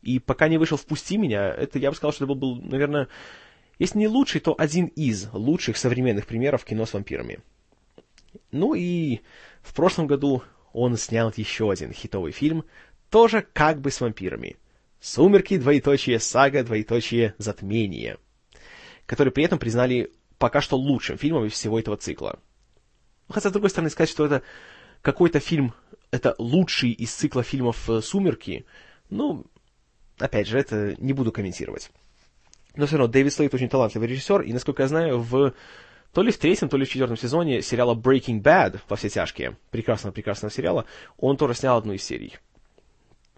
И 0.02 0.18
пока 0.18 0.48
не 0.48 0.58
вышел 0.58 0.76
«Впусти 0.76 1.16
меня», 1.16 1.48
это 1.48 1.78
я 1.78 1.90
бы 1.90 1.96
сказал, 1.96 2.12
что 2.12 2.24
это 2.24 2.34
был, 2.34 2.56
наверное, 2.56 3.08
если 3.78 3.98
не 3.98 4.08
лучший, 4.08 4.40
то 4.40 4.54
один 4.56 4.86
из 4.86 5.28
лучших 5.32 5.76
современных 5.76 6.26
примеров 6.26 6.64
кино 6.64 6.86
с 6.86 6.94
вампирами. 6.94 7.40
Ну 8.50 8.74
и 8.74 9.20
в 9.62 9.74
прошлом 9.74 10.06
году 10.06 10.42
он 10.72 10.96
снял 10.96 11.32
еще 11.36 11.70
один 11.70 11.92
хитовый 11.92 12.32
фильм, 12.32 12.64
тоже 13.10 13.46
как 13.52 13.80
бы 13.80 13.90
с 13.90 14.00
вампирами. 14.00 14.56
«Сумерки, 15.00 15.56
двоеточие, 15.56 16.18
сага, 16.18 16.64
двоеточие, 16.64 17.34
затмение», 17.38 18.18
который 19.06 19.32
при 19.32 19.44
этом 19.44 19.58
признали 19.58 20.12
пока 20.38 20.60
что 20.60 20.76
лучшим 20.76 21.18
фильмом 21.18 21.44
из 21.44 21.52
всего 21.52 21.78
этого 21.78 21.96
цикла. 21.96 22.40
Хотя, 23.28 23.50
с 23.50 23.52
другой 23.52 23.70
стороны, 23.70 23.90
сказать, 23.90 24.10
что 24.10 24.26
это 24.26 24.42
какой-то 25.02 25.38
фильм 25.38 25.74
это 26.10 26.34
лучший 26.38 26.90
из 26.90 27.12
цикла 27.12 27.42
фильмов 27.42 27.88
э, 27.90 28.00
«Сумерки», 28.00 28.66
ну, 29.10 29.46
опять 30.18 30.48
же, 30.48 30.58
это 30.58 30.94
не 30.98 31.12
буду 31.12 31.32
комментировать. 31.32 31.90
Но 32.76 32.86
все 32.86 32.96
равно 32.96 33.10
Дэвид 33.12 33.32
Слейд 33.32 33.54
очень 33.54 33.68
талантливый 33.68 34.08
режиссер, 34.08 34.42
и, 34.42 34.52
насколько 34.52 34.82
я 34.82 34.88
знаю, 34.88 35.20
в 35.20 35.54
то 36.12 36.22
ли 36.22 36.30
в 36.30 36.38
третьем, 36.38 36.68
то 36.68 36.76
ли 36.76 36.84
в 36.84 36.88
четвертом 36.88 37.16
сезоне 37.16 37.62
сериала 37.62 37.94
Breaking 37.94 38.42
Bad 38.42 38.80
во 38.88 38.96
все 38.96 39.08
тяжкие, 39.08 39.56
прекрасного-прекрасного 39.70 40.52
сериала, 40.52 40.84
он 41.18 41.36
тоже 41.36 41.54
снял 41.54 41.76
одну 41.76 41.92
из 41.92 42.02
серий. 42.02 42.36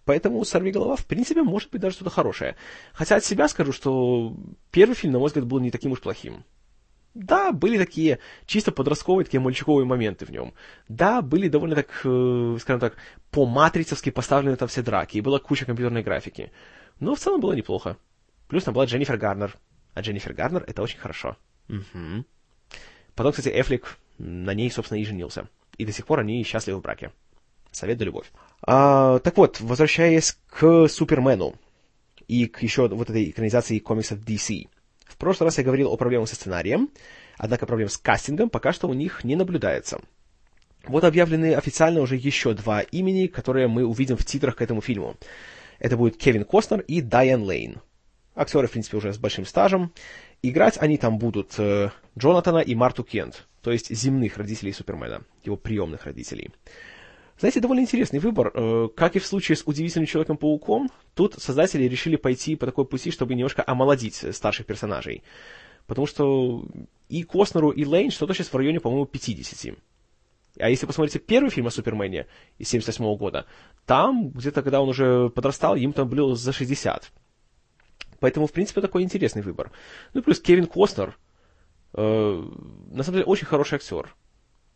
Поэтому 0.04 0.44
«Сорви 0.44 0.70
голова» 0.70 0.96
в 0.96 1.06
принципе 1.06 1.42
может 1.42 1.70
быть 1.70 1.80
даже 1.80 1.96
что-то 1.96 2.10
хорошее. 2.10 2.56
Хотя 2.92 3.16
от 3.16 3.24
себя 3.24 3.48
скажу, 3.48 3.72
что 3.72 4.34
первый 4.70 4.94
фильм, 4.94 5.12
на 5.12 5.18
мой 5.18 5.28
взгляд, 5.28 5.46
был 5.46 5.60
не 5.60 5.70
таким 5.70 5.92
уж 5.92 6.00
плохим. 6.00 6.44
Да, 7.14 7.50
были 7.50 7.76
такие 7.76 8.20
чисто 8.46 8.70
подростковые, 8.70 9.24
такие 9.24 9.40
мальчиковые 9.40 9.84
моменты 9.84 10.24
в 10.24 10.30
нем. 10.30 10.54
Да, 10.88 11.22
были 11.22 11.48
довольно 11.48 11.74
так, 11.74 11.88
э, 12.04 12.56
скажем 12.60 12.80
так, 12.80 12.96
по-матрицовски 13.30 14.10
поставлены 14.10 14.56
там 14.56 14.68
все 14.68 14.82
драки, 14.82 15.18
и 15.18 15.20
была 15.20 15.40
куча 15.40 15.66
компьютерной 15.66 16.02
графики. 16.02 16.52
Но 17.00 17.14
в 17.14 17.18
целом 17.18 17.40
было 17.40 17.52
неплохо. 17.52 17.96
Плюс 18.48 18.64
там 18.64 18.74
была 18.74 18.84
Дженнифер 18.84 19.16
Гарнер. 19.16 19.56
А 19.94 20.02
Дженнифер 20.02 20.34
Гарнер 20.34 20.64
это 20.66 20.82
очень 20.82 20.98
хорошо. 20.98 21.36
Угу. 21.68 22.24
Потом, 23.14 23.32
кстати, 23.32 23.48
Эфлик 23.48 23.98
на 24.18 24.54
ней, 24.54 24.70
собственно, 24.70 24.98
и 24.98 25.04
женился. 25.04 25.48
И 25.78 25.84
до 25.84 25.92
сих 25.92 26.06
пор 26.06 26.20
они 26.20 26.44
счастливы 26.44 26.78
в 26.78 26.82
браке. 26.82 27.12
Совет 27.72 27.98
да 27.98 28.04
любовь. 28.04 28.30
А, 28.62 29.18
так 29.20 29.36
вот, 29.36 29.60
возвращаясь 29.60 30.36
к 30.48 30.88
Супермену 30.88 31.54
и 32.28 32.46
к 32.46 32.62
еще 32.62 32.88
вот 32.88 33.10
этой 33.10 33.30
экранизации 33.30 33.78
комиксов 33.78 34.18
DC. 34.20 34.68
Прошлый 35.20 35.48
раз 35.48 35.58
я 35.58 35.64
говорил 35.64 35.92
о 35.92 35.98
проблемах 35.98 36.30
со 36.30 36.34
сценарием, 36.34 36.88
однако 37.36 37.66
проблем 37.66 37.90
с 37.90 37.98
кастингом 37.98 38.48
пока 38.48 38.72
что 38.72 38.88
у 38.88 38.94
них 38.94 39.22
не 39.22 39.36
наблюдается. 39.36 40.00
Вот 40.86 41.04
объявлены 41.04 41.52
официально 41.54 42.00
уже 42.00 42.16
еще 42.16 42.54
два 42.54 42.80
имени, 42.80 43.26
которые 43.26 43.68
мы 43.68 43.84
увидим 43.84 44.16
в 44.16 44.24
титрах 44.24 44.56
к 44.56 44.62
этому 44.62 44.80
фильму. 44.80 45.16
Это 45.78 45.98
будет 45.98 46.16
Кевин 46.16 46.44
Костнер 46.44 46.80
и 46.80 47.02
Дайан 47.02 47.42
Лейн. 47.42 47.82
Актеры, 48.34 48.66
в 48.66 48.70
принципе, 48.70 48.96
уже 48.96 49.12
с 49.12 49.18
большим 49.18 49.44
стажем. 49.44 49.92
Играть 50.40 50.78
они 50.78 50.96
там 50.96 51.18
будут 51.18 51.52
э, 51.58 51.90
Джонатана 52.18 52.60
и 52.60 52.74
Марту 52.74 53.04
Кент, 53.04 53.46
то 53.60 53.72
есть 53.72 53.94
земных 53.94 54.38
родителей 54.38 54.72
Супермена, 54.72 55.20
его 55.44 55.56
приемных 55.58 56.06
родителей. 56.06 56.50
Знаете, 57.40 57.60
довольно 57.60 57.80
интересный 57.80 58.18
выбор. 58.18 58.52
Э, 58.54 58.88
как 58.94 59.16
и 59.16 59.18
в 59.18 59.26
случае 59.26 59.56
с 59.56 59.62
«Удивительным 59.64 60.06
Человеком-пауком», 60.06 60.90
тут 61.14 61.34
создатели 61.42 61.84
решили 61.84 62.16
пойти 62.16 62.54
по 62.54 62.66
такой 62.66 62.84
пути, 62.84 63.10
чтобы 63.10 63.34
немножко 63.34 63.64
омолодить 63.66 64.22
старших 64.36 64.66
персонажей. 64.66 65.22
Потому 65.86 66.06
что 66.06 66.66
и 67.08 67.22
Костнеру, 67.22 67.70
и 67.70 67.86
Лейн 67.86 68.10
что-то 68.10 68.34
сейчас 68.34 68.48
в 68.48 68.56
районе, 68.56 68.78
по-моему, 68.78 69.06
50. 69.06 69.74
А 70.58 70.68
если 70.68 70.84
посмотрите 70.84 71.18
первый 71.18 71.48
фильм 71.48 71.66
о 71.66 71.70
Супермене 71.70 72.26
из 72.58 72.68
78 72.68 73.16
года, 73.16 73.46
там, 73.86 74.28
где-то, 74.28 74.62
когда 74.62 74.82
он 74.82 74.90
уже 74.90 75.30
подрастал, 75.30 75.76
им 75.76 75.94
там 75.94 76.10
было 76.10 76.36
за 76.36 76.52
60. 76.52 77.10
Поэтому, 78.18 78.48
в 78.48 78.52
принципе, 78.52 78.82
такой 78.82 79.02
интересный 79.02 79.40
выбор. 79.40 79.72
Ну, 80.12 80.22
плюс 80.22 80.40
Кевин 80.40 80.66
Костнер, 80.66 81.16
э, 81.94 82.48
на 82.90 83.02
самом 83.02 83.16
деле, 83.16 83.24
очень 83.24 83.46
хороший 83.46 83.76
актер. 83.76 84.14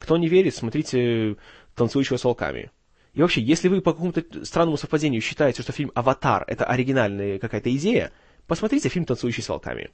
Кто 0.05 0.19
не 0.19 0.29
верит, 0.29 0.55
смотрите 0.55 1.37
«Танцующего 1.75 2.19
с 2.19 2.25
волками». 2.25 2.71
И 3.15 3.23
вообще, 3.23 3.41
если 3.41 3.69
вы 3.69 3.81
по 3.81 3.95
какому-то 3.95 4.45
странному 4.45 4.77
совпадению 4.77 5.23
считаете, 5.23 5.63
что 5.63 5.73
фильм 5.73 5.91
«Аватар»— 5.95 6.45
это 6.47 6.67
оригинальная 6.67 7.39
какая-то 7.39 7.75
идея, 7.75 8.13
посмотрите 8.47 8.91
фильм 8.91 9.07
«Танцующий 9.07 9.43
с 9.43 9.49
волками». 9.49 9.89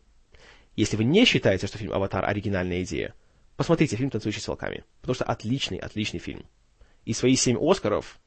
Если 0.75 0.97
вы 0.97 1.05
не 1.05 1.25
считаете, 1.27 1.69
что 1.69 1.79
фильм 1.79 1.93
«Аватар»— 1.93 2.25
оригинальная 2.29 2.83
идея, 2.83 3.15
посмотрите 3.57 3.95
фильм 3.95 4.11
«Танцующий 4.11 4.41
с 4.41 4.49
волками», 4.49 4.83
потому 5.01 5.15
что 5.15 5.27
отличный, 5.27 5.79
отличный 5.79 6.19
фильм. 6.19 6.45
И 7.05 7.13
свои 7.13 7.37
семь 7.37 7.57
Оскаров 7.57 8.19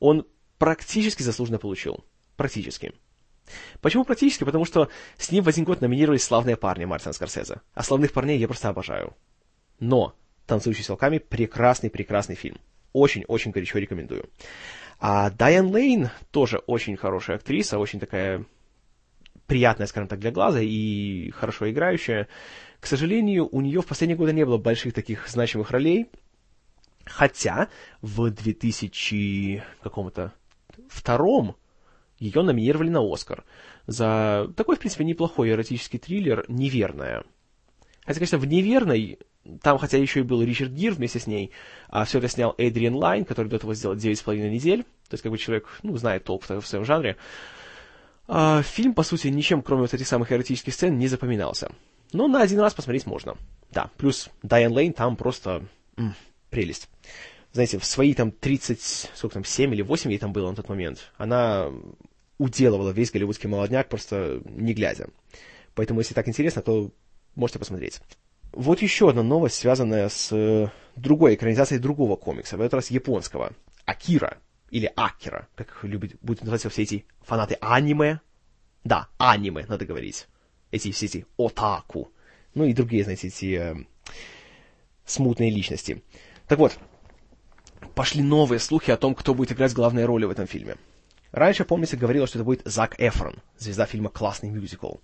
он 0.00 0.26
практически 0.58 1.22
заслуженно 1.22 1.58
получил. 1.58 2.04
Практически. 2.36 2.92
Почему 3.80 4.04
практически? 4.04 4.42
Потому 4.42 4.64
что 4.64 4.88
с 5.16 5.30
ним 5.30 5.44
в 5.44 5.48
один 5.48 5.62
год 5.62 5.80
номинировались 5.80 6.24
славные 6.24 6.56
парни 6.56 6.86
Мартина 6.86 7.12
Скорсезе. 7.12 7.60
А 7.72 7.84
славных 7.84 8.12
парней 8.12 8.36
я 8.36 8.48
просто 8.48 8.68
обожаю. 8.68 9.14
Но 9.78 10.16
«Танцующий 10.50 10.82
с 10.82 10.88
волками»— 10.88 11.18
прекрасный-прекрасный 11.28 12.34
фильм. 12.34 12.56
Очень-очень 12.92 13.52
горячо 13.52 13.78
рекомендую. 13.78 14.28
А 14.98 15.30
Дайан 15.30 15.68
Лейн 15.68 16.10
тоже 16.32 16.58
очень 16.58 16.96
хорошая 16.96 17.36
актриса, 17.36 17.78
очень 17.78 18.00
такая 18.00 18.44
приятная, 19.46 19.86
скажем 19.86 20.08
так, 20.08 20.18
для 20.18 20.32
глаза 20.32 20.58
и 20.60 21.30
хорошо 21.30 21.70
играющая. 21.70 22.26
К 22.80 22.86
сожалению, 22.86 23.48
у 23.52 23.60
нее 23.60 23.80
в 23.80 23.86
последние 23.86 24.16
годы 24.16 24.32
не 24.32 24.44
было 24.44 24.58
больших 24.58 24.92
таких 24.92 25.28
значимых 25.28 25.70
ролей, 25.70 26.10
хотя 27.04 27.68
в 28.02 28.28
2000 28.30 29.62
каком-то 29.84 30.32
втором 30.88 31.54
ее 32.18 32.42
номинировали 32.42 32.88
на 32.88 33.00
Оскар 33.00 33.44
за 33.86 34.52
такой, 34.56 34.74
в 34.74 34.80
принципе, 34.80 35.04
неплохой 35.04 35.50
эротический 35.50 36.00
триллер 36.00 36.44
«Неверная». 36.48 37.22
Хотя, 38.04 38.18
конечно, 38.18 38.38
в 38.38 38.46
«Неверной» 38.46 39.20
там, 39.62 39.78
хотя 39.78 39.98
еще 39.98 40.20
и 40.20 40.22
был 40.22 40.42
Ричард 40.42 40.72
Гир 40.72 40.92
вместе 40.92 41.18
с 41.18 41.26
ней, 41.26 41.50
а 41.88 42.04
все 42.04 42.18
это 42.18 42.28
снял 42.28 42.54
Эдриан 42.58 42.94
Лайн, 42.94 43.24
который 43.24 43.48
до 43.48 43.56
этого 43.56 43.74
сделал 43.74 43.96
9,5 43.96 44.50
недель, 44.50 44.82
то 44.82 45.14
есть 45.14 45.22
как 45.22 45.32
бы 45.32 45.38
человек, 45.38 45.66
ну, 45.82 45.96
знает 45.96 46.24
толк 46.24 46.44
в, 46.48 46.66
своем 46.66 46.84
жанре. 46.84 47.16
А, 48.28 48.62
фильм, 48.62 48.94
по 48.94 49.02
сути, 49.02 49.28
ничем, 49.28 49.62
кроме 49.62 49.82
вот 49.82 49.94
этих 49.94 50.06
самых 50.06 50.30
эротических 50.30 50.72
сцен, 50.74 50.98
не 50.98 51.08
запоминался. 51.08 51.72
Но 52.12 52.28
на 52.28 52.42
один 52.42 52.60
раз 52.60 52.74
посмотреть 52.74 53.06
можно. 53.06 53.36
Да, 53.70 53.90
плюс 53.96 54.28
Дайан 54.42 54.72
Лейн 54.72 54.92
там 54.92 55.16
просто 55.16 55.64
м, 55.96 56.14
прелесть. 56.50 56.88
Знаете, 57.52 57.78
в 57.78 57.84
свои 57.84 58.14
там 58.14 58.30
30, 58.30 59.10
сколько 59.14 59.34
там, 59.34 59.44
7 59.44 59.74
или 59.74 59.82
8 59.82 60.10
ей 60.10 60.18
там 60.18 60.32
было 60.32 60.50
на 60.50 60.56
тот 60.56 60.68
момент, 60.68 61.10
она 61.16 61.70
уделывала 62.38 62.90
весь 62.90 63.10
голливудский 63.10 63.48
молодняк, 63.48 63.88
просто 63.88 64.40
не 64.44 64.74
глядя. 64.74 65.08
Поэтому, 65.74 66.00
если 66.00 66.14
так 66.14 66.28
интересно, 66.28 66.62
то 66.62 66.90
можете 67.34 67.58
посмотреть. 67.58 68.00
Вот 68.52 68.82
еще 68.82 69.10
одна 69.10 69.22
новость, 69.22 69.56
связанная 69.56 70.08
с 70.08 70.32
э, 70.32 70.68
другой 70.96 71.34
экранизацией 71.34 71.80
другого 71.80 72.16
комикса, 72.16 72.56
в 72.56 72.60
этот 72.60 72.74
раз 72.74 72.90
японского. 72.90 73.52
Акира, 73.84 74.38
или 74.70 74.90
Акира, 74.96 75.48
как 75.54 75.78
любят, 75.82 76.16
будут 76.20 76.42
называть 76.42 76.72
все 76.72 76.82
эти 76.82 77.04
фанаты 77.22 77.56
аниме. 77.60 78.20
Да, 78.82 79.08
аниме, 79.18 79.66
надо 79.68 79.84
говорить. 79.86 80.26
Эти 80.70 80.90
все 80.90 81.06
эти 81.06 81.26
отаку. 81.36 82.10
Ну 82.54 82.64
и 82.64 82.72
другие, 82.72 83.04
знаете, 83.04 83.28
эти 83.28 83.54
э, 83.54 83.76
смутные 85.04 85.50
личности. 85.50 86.02
Так 86.48 86.58
вот, 86.58 86.76
пошли 87.94 88.22
новые 88.22 88.58
слухи 88.58 88.90
о 88.90 88.96
том, 88.96 89.14
кто 89.14 89.34
будет 89.34 89.52
играть 89.52 89.74
главные 89.74 90.06
роли 90.06 90.24
в 90.24 90.30
этом 90.30 90.46
фильме. 90.46 90.76
Раньше, 91.32 91.64
помните, 91.64 91.96
говорилось, 91.96 92.30
что 92.30 92.38
это 92.38 92.44
будет 92.44 92.62
Зак 92.64 92.96
Эфрон, 92.98 93.36
звезда 93.56 93.86
фильма 93.86 94.08
«Классный 94.08 94.50
мюзикл». 94.50 94.94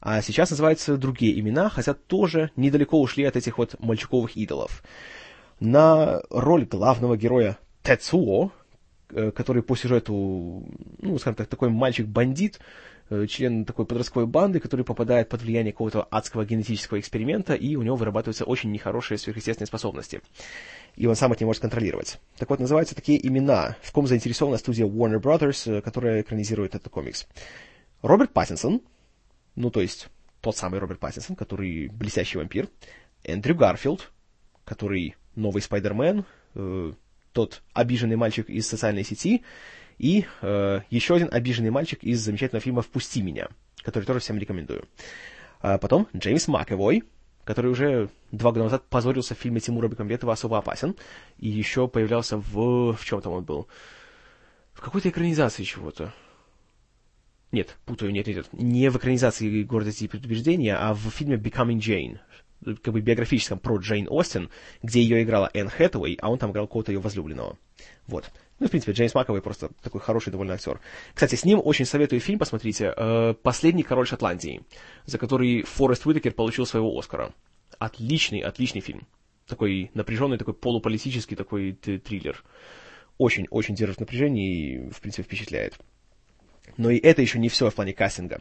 А 0.00 0.22
сейчас 0.22 0.50
называются 0.50 0.96
другие 0.96 1.38
имена, 1.38 1.68
хотя 1.68 1.92
тоже 1.94 2.50
недалеко 2.56 3.00
ушли 3.00 3.24
от 3.24 3.36
этих 3.36 3.58
вот 3.58 3.78
мальчуковых 3.78 4.36
идолов. 4.36 4.82
На 5.60 6.22
роль 6.30 6.64
главного 6.64 7.18
героя 7.18 7.58
Тецуо, 7.82 8.50
э, 9.10 9.30
который 9.30 9.62
по 9.62 9.76
сюжету, 9.76 10.64
ну, 10.98 11.18
скажем 11.18 11.34
так, 11.34 11.48
такой 11.48 11.68
мальчик-бандит, 11.68 12.60
э, 13.10 13.26
член 13.26 13.66
такой 13.66 13.84
подростковой 13.84 14.26
банды, 14.26 14.58
который 14.58 14.86
попадает 14.86 15.28
под 15.28 15.42
влияние 15.42 15.72
какого-то 15.72 16.06
адского 16.10 16.46
генетического 16.46 16.98
эксперимента, 16.98 17.52
и 17.52 17.76
у 17.76 17.82
него 17.82 17.96
вырабатываются 17.96 18.46
очень 18.46 18.72
нехорошие 18.72 19.18
сверхъестественные 19.18 19.66
способности. 19.66 20.22
И 20.96 21.06
он 21.06 21.14
сам 21.14 21.34
их 21.34 21.40
не 21.40 21.46
может 21.46 21.60
контролировать. 21.60 22.18
Так 22.38 22.48
вот, 22.48 22.58
называются 22.58 22.94
такие 22.94 23.26
имена, 23.26 23.76
в 23.82 23.92
ком 23.92 24.06
заинтересована 24.06 24.56
студия 24.56 24.86
Warner 24.86 25.20
Brothers, 25.20 25.70
э, 25.70 25.82
которая 25.82 26.22
экранизирует 26.22 26.74
этот 26.74 26.90
комикс. 26.90 27.26
Роберт 28.00 28.32
Паттинсон, 28.32 28.80
ну, 29.60 29.70
то 29.70 29.80
есть 29.80 30.08
тот 30.40 30.56
самый 30.56 30.80
Роберт 30.80 31.00
Паттинсон, 31.00 31.36
который 31.36 31.88
блестящий 31.88 32.38
вампир, 32.38 32.68
Эндрю 33.24 33.54
Гарфилд, 33.54 34.10
который 34.64 35.16
новый 35.36 35.62
Спайдермен, 35.62 36.24
э, 36.54 36.92
тот 37.32 37.62
обиженный 37.72 38.16
мальчик 38.16 38.48
из 38.48 38.66
социальной 38.66 39.04
сети, 39.04 39.42
и 39.98 40.24
э, 40.40 40.80
еще 40.88 41.14
один 41.14 41.28
обиженный 41.30 41.70
мальчик 41.70 42.02
из 42.02 42.20
замечательного 42.20 42.62
фильма 42.62 42.82
«Впусти 42.82 43.22
меня», 43.22 43.48
который 43.82 44.04
тоже 44.04 44.20
всем 44.20 44.38
рекомендую. 44.38 44.84
А 45.60 45.76
потом 45.76 46.08
Джеймс 46.16 46.48
Макэвой, 46.48 47.04
который 47.44 47.70
уже 47.70 48.08
два 48.32 48.50
года 48.50 48.64
назад 48.64 48.84
позорился 48.88 49.34
в 49.34 49.38
фильме 49.38 49.60
Тимура 49.60 49.88
Бекмамбетова 49.88 50.32
«Особо 50.32 50.56
опасен», 50.56 50.96
и 51.38 51.48
еще 51.48 51.86
появлялся 51.86 52.38
в... 52.38 52.94
в 52.94 53.04
чем 53.04 53.20
там 53.20 53.34
он 53.34 53.44
был? 53.44 53.68
В 54.72 54.80
какой-то 54.80 55.10
экранизации 55.10 55.64
чего-то. 55.64 56.14
Нет, 57.52 57.76
путаю, 57.84 58.12
нет, 58.12 58.26
нет, 58.26 58.36
нет. 58.36 58.48
Не 58.52 58.90
в 58.90 58.96
экранизации 58.96 59.62
«Гордости 59.64 60.04
и 60.04 60.08
предубеждения», 60.08 60.76
а 60.76 60.94
в 60.94 61.10
фильме 61.10 61.36
«Becoming 61.36 61.78
Jane», 61.78 62.18
как 62.82 62.92
бы 62.92 63.00
биографическом 63.00 63.58
про 63.58 63.78
Джейн 63.78 64.06
Остин, 64.08 64.50
где 64.82 65.00
ее 65.00 65.22
играла 65.22 65.50
Энн 65.54 65.68
Хэтэуэй, 65.68 66.18
а 66.20 66.30
он 66.30 66.38
там 66.38 66.52
играл 66.52 66.68
кого-то 66.68 66.92
ее 66.92 67.00
возлюбленного. 67.00 67.58
Вот. 68.06 68.30
Ну, 68.58 68.66
в 68.66 68.70
принципе, 68.70 68.92
Джеймс 68.92 69.14
Маковый 69.14 69.40
просто 69.40 69.70
такой 69.82 70.00
хороший 70.00 70.30
довольно 70.30 70.54
актер. 70.54 70.80
Кстати, 71.14 71.34
с 71.34 71.44
ним 71.44 71.60
очень 71.64 71.86
советую 71.86 72.20
фильм, 72.20 72.38
посмотрите, 72.38 72.92
э, 72.94 73.34
«Последний 73.42 73.82
король 73.82 74.06
Шотландии», 74.06 74.62
за 75.06 75.18
который 75.18 75.62
Форест 75.62 76.06
Уитакер 76.06 76.32
получил 76.32 76.66
своего 76.66 76.96
Оскара. 76.98 77.32
Отличный, 77.78 78.40
отличный 78.40 78.82
фильм. 78.82 79.06
Такой 79.46 79.90
напряженный, 79.94 80.36
такой 80.36 80.54
полуполитический 80.54 81.36
такой 81.36 81.72
триллер. 81.72 82.44
Очень-очень 83.16 83.74
держит 83.74 84.00
напряжение 84.00 84.52
и, 84.52 84.90
в 84.90 85.00
принципе, 85.00 85.22
впечатляет. 85.22 85.78
Но 86.76 86.90
и 86.90 86.98
это 86.98 87.22
еще 87.22 87.38
не 87.38 87.48
все 87.48 87.70
в 87.70 87.74
плане 87.74 87.92
кастинга. 87.92 88.40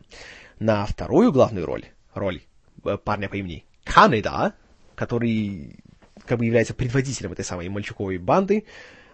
На 0.60 0.86
вторую 0.86 1.32
главную 1.32 1.66
роль, 1.66 1.86
роль 2.14 2.42
э, 2.86 2.98
парня 2.98 3.30
по 3.30 3.36
имени 3.36 3.66
Канеда, 3.84 4.54
который 4.96 5.80
как 6.26 6.40
бы 6.40 6.46
является 6.46 6.74
предводителем 6.74 7.32
этой 7.32 7.46
самой 7.46 7.70
мальчуковой 7.70 8.18
банды, 8.18 8.66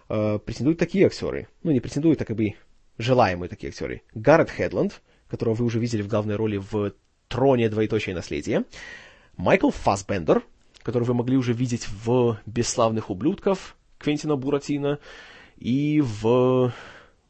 э, 0.08 0.38
претендуют 0.44 0.78
такие 0.78 1.06
актеры. 1.06 1.48
Ну, 1.62 1.70
не 1.70 1.80
претендуют, 1.80 2.20
а 2.22 2.24
как 2.24 2.36
бы 2.36 2.54
желаемые 2.98 3.48
такие 3.48 3.70
актеры. 3.70 4.02
Гаррет 4.14 4.50
Хедланд, 4.50 5.00
которого 5.28 5.54
вы 5.54 5.64
уже 5.64 5.78
видели 5.78 6.02
в 6.02 6.08
главной 6.08 6.36
роли 6.36 6.58
в 6.58 6.92
«Троне. 7.28 7.68
Двоеточие 7.68 8.14
наследие». 8.14 8.64
Майкл 9.36 9.70
Фассбендер, 9.70 10.42
которого 10.82 11.08
вы 11.08 11.14
могли 11.14 11.36
уже 11.36 11.52
видеть 11.52 11.88
в 11.88 12.38
«Бесславных 12.46 13.10
ублюдков» 13.10 13.76
Квентина 13.98 14.36
Буратино 14.36 14.98
и 15.56 16.02
в 16.02 16.72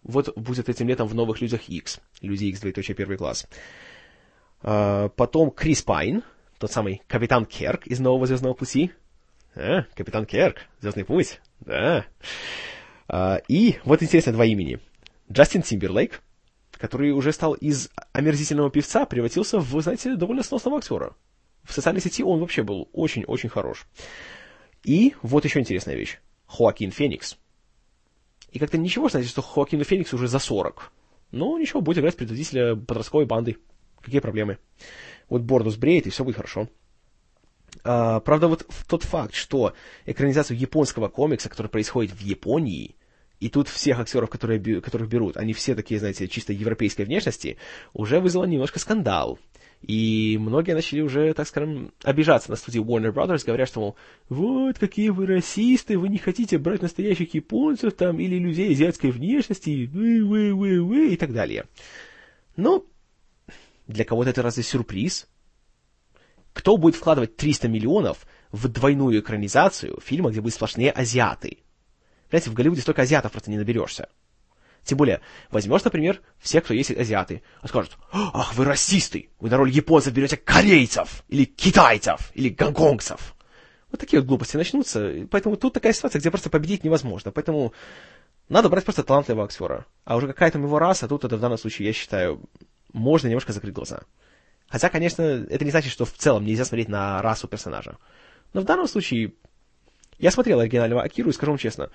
вот 0.06 0.36
будет 0.36 0.68
этим 0.68 0.88
летом 0.88 1.08
в 1.08 1.14
новых 1.14 1.40
Людях 1.40 1.68
X. 1.68 2.00
Люди 2.20 2.44
X, 2.46 2.60
двоеточие, 2.60 2.94
первый 2.94 3.16
класс. 3.16 3.46
А, 4.62 5.08
потом 5.10 5.50
Крис 5.50 5.82
Пайн, 5.82 6.22
тот 6.58 6.70
самый 6.70 7.02
Капитан 7.08 7.44
Керк 7.44 7.86
из 7.86 8.00
Нового 8.00 8.26
Звездного 8.26 8.54
Пути. 8.54 8.92
А, 9.54 9.82
Капитан 9.94 10.24
Керк, 10.24 10.60
Звездный 10.80 11.04
Путь, 11.04 11.40
да. 11.60 12.06
А, 13.08 13.40
и 13.48 13.78
вот 13.84 14.02
интересно 14.02 14.32
два 14.32 14.46
имени. 14.46 14.78
Джастин 15.30 15.62
Тимберлейк, 15.62 16.22
который 16.72 17.10
уже 17.10 17.32
стал 17.32 17.54
из 17.54 17.90
омерзительного 18.12 18.70
певца, 18.70 19.06
превратился 19.06 19.58
в, 19.58 19.80
знаете, 19.80 20.14
довольно 20.14 20.44
сносного 20.44 20.78
актера. 20.78 21.16
В 21.64 21.72
социальной 21.72 22.00
сети 22.00 22.22
он 22.22 22.38
вообще 22.38 22.62
был 22.62 22.88
очень-очень 22.92 23.48
хорош. 23.48 23.86
И 24.84 25.16
вот 25.22 25.44
еще 25.44 25.58
интересная 25.58 25.96
вещь. 25.96 26.18
Хоакин 26.46 26.92
Феникс– 26.92 27.38
и 28.56 28.58
как-то 28.58 28.78
ничего, 28.78 29.10
знаете, 29.10 29.28
что 29.28 29.42
Хоакину 29.42 29.84
Феникс 29.84 30.14
уже 30.14 30.28
за 30.28 30.38
40. 30.38 30.90
Но 31.30 31.58
ничего, 31.58 31.82
будет 31.82 31.98
играть 31.98 32.16
предводителя 32.16 32.74
подростковой 32.74 33.26
банды. 33.26 33.58
Какие 34.00 34.20
проблемы? 34.20 34.56
Вот 35.28 35.42
бороду 35.42 35.68
сбреет, 35.68 36.06
и 36.06 36.10
все 36.10 36.24
будет 36.24 36.36
хорошо. 36.36 36.66
А, 37.84 38.20
правда, 38.20 38.48
вот 38.48 38.66
тот 38.88 39.02
факт, 39.02 39.34
что 39.34 39.74
экранизацию 40.06 40.56
японского 40.58 41.08
комикса, 41.08 41.50
который 41.50 41.66
происходит 41.66 42.12
в 42.12 42.20
Японии, 42.22 42.96
и 43.40 43.50
тут 43.50 43.68
всех 43.68 43.98
актеров, 44.00 44.30
которые, 44.30 44.80
которых 44.80 45.10
берут, 45.10 45.36
они 45.36 45.52
все 45.52 45.74
такие, 45.74 46.00
знаете, 46.00 46.26
чисто 46.26 46.54
европейской 46.54 47.02
внешности, 47.02 47.58
уже 47.92 48.20
вызвало 48.20 48.46
немножко 48.46 48.78
скандал. 48.78 49.38
И 49.82 50.36
многие 50.40 50.72
начали 50.72 51.00
уже, 51.00 51.32
так 51.34 51.46
скажем, 51.46 51.92
обижаться 52.02 52.50
на 52.50 52.56
студии 52.56 52.80
Warner 52.80 53.12
Brothers, 53.12 53.44
говоря, 53.46 53.66
что, 53.66 53.80
мол, 53.80 53.96
вот, 54.28 54.78
какие 54.78 55.10
вы 55.10 55.26
расисты, 55.26 55.98
вы 55.98 56.08
не 56.08 56.18
хотите 56.18 56.58
брать 56.58 56.82
настоящих 56.82 57.34
японцев 57.34 57.92
там, 57.94 58.18
или 58.18 58.36
людей 58.38 58.72
азиатской 58.72 59.10
внешности, 59.10 59.88
вы, 59.92 60.24
вы, 60.24 60.54
вы, 60.54 60.82
вы, 60.82 61.12
и 61.12 61.16
так 61.16 61.32
далее. 61.32 61.66
Но 62.56 62.84
Для 63.86 64.04
кого-то 64.04 64.30
это 64.30 64.42
разве 64.42 64.62
сюрприз? 64.62 65.28
Кто 66.52 66.76
будет 66.76 66.96
вкладывать 66.96 67.36
300 67.36 67.68
миллионов 67.68 68.26
в 68.50 68.68
двойную 68.68 69.20
экранизацию 69.20 70.00
фильма, 70.00 70.30
где 70.30 70.40
будут 70.40 70.54
сплошные 70.54 70.90
азиаты? 70.90 71.58
Понимаете, 72.30 72.50
в 72.50 72.54
Голливуде 72.54 72.80
столько 72.80 73.02
азиатов 73.02 73.32
просто 73.32 73.50
не 73.50 73.58
наберешься. 73.58 74.08
Тем 74.86 74.98
более, 74.98 75.20
возьмешь, 75.50 75.82
например, 75.82 76.22
всех, 76.38 76.64
кто 76.64 76.72
есть 76.72 76.92
азиаты, 76.92 77.42
а 77.60 77.66
скажут, 77.66 77.98
ах, 78.12 78.54
вы 78.54 78.64
расисты, 78.64 79.30
вы 79.40 79.50
на 79.50 79.56
роль 79.56 79.70
японцев 79.70 80.14
берете 80.14 80.36
корейцев, 80.36 81.24
или 81.28 81.44
китайцев, 81.44 82.30
или 82.34 82.50
гонконгцев. 82.50 83.34
Вот 83.90 84.00
такие 84.00 84.20
вот 84.20 84.28
глупости 84.28 84.56
начнутся, 84.56 85.26
поэтому 85.28 85.56
тут 85.56 85.74
такая 85.74 85.92
ситуация, 85.92 86.20
где 86.20 86.30
просто 86.30 86.50
победить 86.50 86.84
невозможно, 86.84 87.32
поэтому 87.32 87.72
надо 88.48 88.68
брать 88.68 88.84
просто 88.84 89.02
талантливого 89.02 89.46
актера. 89.46 89.86
А 90.04 90.14
уже 90.14 90.28
какая 90.28 90.52
там 90.52 90.62
его 90.62 90.78
раса, 90.78 91.08
тут 91.08 91.24
это 91.24 91.36
в 91.36 91.40
данном 91.40 91.58
случае, 91.58 91.88
я 91.88 91.92
считаю, 91.92 92.40
можно 92.92 93.26
немножко 93.26 93.52
закрыть 93.52 93.74
глаза. 93.74 94.02
Хотя, 94.68 94.88
конечно, 94.88 95.22
это 95.22 95.64
не 95.64 95.72
значит, 95.72 95.90
что 95.90 96.04
в 96.04 96.12
целом 96.12 96.44
нельзя 96.44 96.64
смотреть 96.64 96.88
на 96.88 97.20
расу 97.22 97.48
персонажа. 97.48 97.98
Но 98.52 98.60
в 98.60 98.64
данном 98.64 98.86
случае, 98.86 99.32
я 100.18 100.30
смотрел 100.30 100.60
оригинального 100.60 101.02
Акиру 101.02 101.30
и 101.30 101.32
скажу 101.32 101.50
вам 101.52 101.58
честно, 101.58 101.90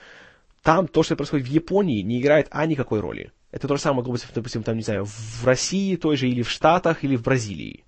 там 0.61 0.87
то, 0.87 1.03
что 1.03 1.15
происходит 1.15 1.47
в 1.47 1.51
Японии, 1.51 2.01
не 2.01 2.21
играет 2.21 2.47
а 2.51 2.65
никакой 2.65 2.99
роли. 2.99 3.31
Это 3.51 3.67
то 3.67 3.75
же 3.75 3.81
самое 3.81 4.05
допустим, 4.33 4.63
там, 4.63 4.77
не 4.77 4.83
знаю, 4.83 5.05
в 5.05 5.45
России 5.45 5.95
той 5.95 6.15
же, 6.15 6.29
или 6.29 6.41
в 6.41 6.49
Штатах, 6.49 7.03
или 7.03 7.15
в 7.15 7.23
Бразилии. 7.23 7.83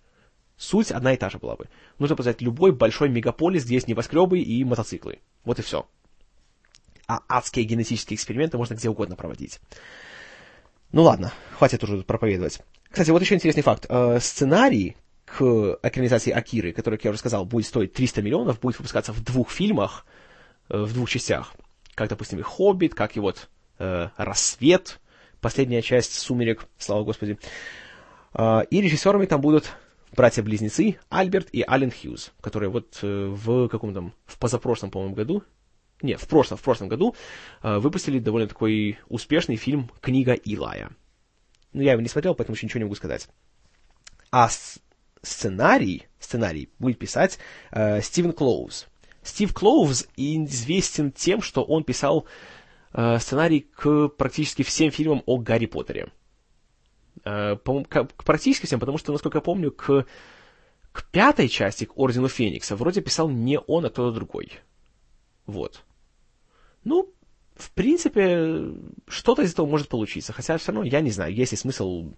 Суть 0.58 0.92
одна 0.92 1.14
и 1.14 1.18
та 1.18 1.30
же 1.30 1.38
была 1.38 1.56
бы. 1.56 1.70
Нужно 2.00 2.16
показать 2.16 2.42
любой 2.42 2.72
большой 2.72 3.10
мегаполис, 3.10 3.66
где 3.66 3.76
есть 3.76 3.88
небоскребы 3.88 4.40
и 4.40 4.64
мотоциклы. 4.64 5.20
Вот 5.46 5.60
и 5.60 5.62
все. 5.62 5.88
А 7.08 7.22
адские 7.28 7.66
генетические 7.66 8.16
эксперименты 8.16 8.58
можно 8.58 8.76
где 8.76 8.90
угодно 8.90 9.16
проводить. 9.16 9.60
Ну 10.92 11.04
ладно, 11.04 11.34
хватит 11.58 11.84
уже 11.84 12.02
проповедовать. 12.04 12.62
Кстати, 12.90 13.10
вот 13.10 13.22
еще 13.22 13.36
интересный 13.36 13.64
факт. 13.64 13.86
Э, 13.90 14.20
сценарий 14.20 14.96
к 15.26 15.80
экранизации 15.82 16.32
Акиры, 16.32 16.72
который, 16.72 16.96
как 16.96 17.06
я 17.06 17.12
уже 17.12 17.20
сказал, 17.20 17.46
будет 17.46 17.66
стоить 17.66 17.94
300 17.94 18.22
миллионов, 18.22 18.60
будет 18.60 18.78
выпускаться 18.78 19.12
в 19.12 19.24
двух 19.24 19.50
фильмах, 19.50 20.06
э, 20.70 20.78
в 20.78 20.94
двух 20.94 21.10
частях 21.10 21.54
как, 21.96 22.10
допустим, 22.10 22.40
и 22.40 22.42
«Хоббит», 22.42 22.96
как 22.96 23.16
и 23.18 23.20
вот 23.20 23.50
э, 23.80 24.10
«Рассвет», 24.18 25.00
последняя 25.42 25.82
часть 25.82 26.14
«Сумерек», 26.14 26.66
слава 26.78 27.04
господи. 27.04 27.38
Э, 28.34 28.62
и 28.70 28.82
режиссерами 28.82 29.26
там 29.26 29.42
будут 29.42 29.72
братья-близнецы 30.16 30.98
Альберт 31.10 31.50
и 31.52 31.64
Ален 31.68 31.92
Хьюз, 31.92 32.32
которые 32.42 32.70
вот 32.70 33.00
э, 33.02 33.28
в 33.28 33.68
каком-то, 33.68 34.12
в 34.26 34.38
позапрошлом, 34.38 34.92
по-моему, 34.92 35.16
году, 35.16 35.44
нет, 36.02 36.20
в 36.20 36.28
прошлом, 36.28 36.58
в 36.58 36.62
прошлом 36.62 36.90
году 36.90 37.16
э, 37.62 37.78
выпустили 37.78 38.20
довольно 38.20 38.48
такой 38.48 39.00
успешный 39.08 39.56
фильм 39.56 39.90
«Книга 40.02 40.34
Илая». 40.34 40.92
Ну, 41.72 41.82
я 41.82 41.94
его 41.94 42.02
не 42.02 42.10
смотрел, 42.10 42.36
поэтому 42.36 42.56
еще 42.56 42.68
ничего 42.68 42.80
не 42.80 42.86
могу 42.86 42.96
сказать. 42.96 43.28
А 44.32 44.50
сценарий, 45.22 46.08
сценарий 46.20 46.70
будет 46.78 47.00
писать 47.00 47.40
э, 47.72 48.02
Стивен 48.02 48.34
Клоуз, 48.34 48.88
Стив 49.24 49.54
Клоувз 49.54 50.08
известен 50.18 51.12
тем, 51.12 51.42
что 51.42 51.64
он 51.64 51.84
писал 51.84 52.26
э, 52.94 53.20
сценарий 53.20 53.62
к 53.62 54.10
практически 54.10 54.64
всем 54.64 54.92
фильмам 54.92 55.24
о 55.26 55.38
Гарри 55.38 55.66
Поттере. 55.66 56.12
Э, 57.24 57.56
по, 57.56 57.84
к, 57.84 58.06
к 58.06 58.24
практически 58.24 58.66
всем, 58.66 58.80
потому 58.80 58.98
что, 58.98 59.12
насколько 59.12 59.38
я 59.38 59.42
помню, 59.42 59.72
к, 59.72 60.06
к 60.92 61.12
пятой 61.12 61.48
части, 61.48 61.86
к 61.86 61.98
Ордену 61.98 62.28
Феникса, 62.28 62.76
вроде 62.76 63.02
писал 63.02 63.30
не 63.30 63.60
он, 63.60 63.86
а 63.86 63.90
кто-то 63.90 64.14
другой. 64.14 64.52
Вот. 65.46 65.84
Ну, 66.84 67.14
в 67.56 67.72
принципе, 67.72 68.74
что-то 69.08 69.44
из 69.44 69.54
этого 69.54 69.66
может 69.66 69.88
получиться. 69.88 70.34
Хотя 70.34 70.58
все 70.58 70.72
равно 70.72 70.84
я 70.84 71.02
не 71.02 71.12
знаю, 71.12 71.34
есть 71.34 71.52
ли 71.52 71.58
смысл 71.58 72.14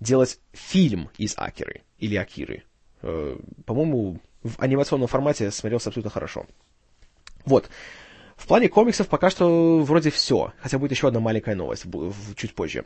делать 0.00 0.40
фильм 0.52 1.10
из 1.18 1.34
Акиры 1.36 1.82
или 1.98 2.16
Акиры. 2.16 2.64
Э, 3.02 3.36
по-моему, 3.64 4.20
в 4.42 4.60
анимационном 4.60 5.08
формате 5.08 5.50
смотрелся 5.50 5.88
абсолютно 5.88 6.10
хорошо. 6.10 6.46
Вот. 7.44 7.68
В 8.36 8.46
плане 8.46 8.68
комиксов 8.68 9.08
пока 9.08 9.30
что 9.30 9.80
вроде 9.80 10.10
все, 10.10 10.52
хотя 10.60 10.78
будет 10.78 10.92
еще 10.92 11.08
одна 11.08 11.20
маленькая 11.20 11.54
новость 11.54 11.86
чуть 12.36 12.54
позже. 12.54 12.84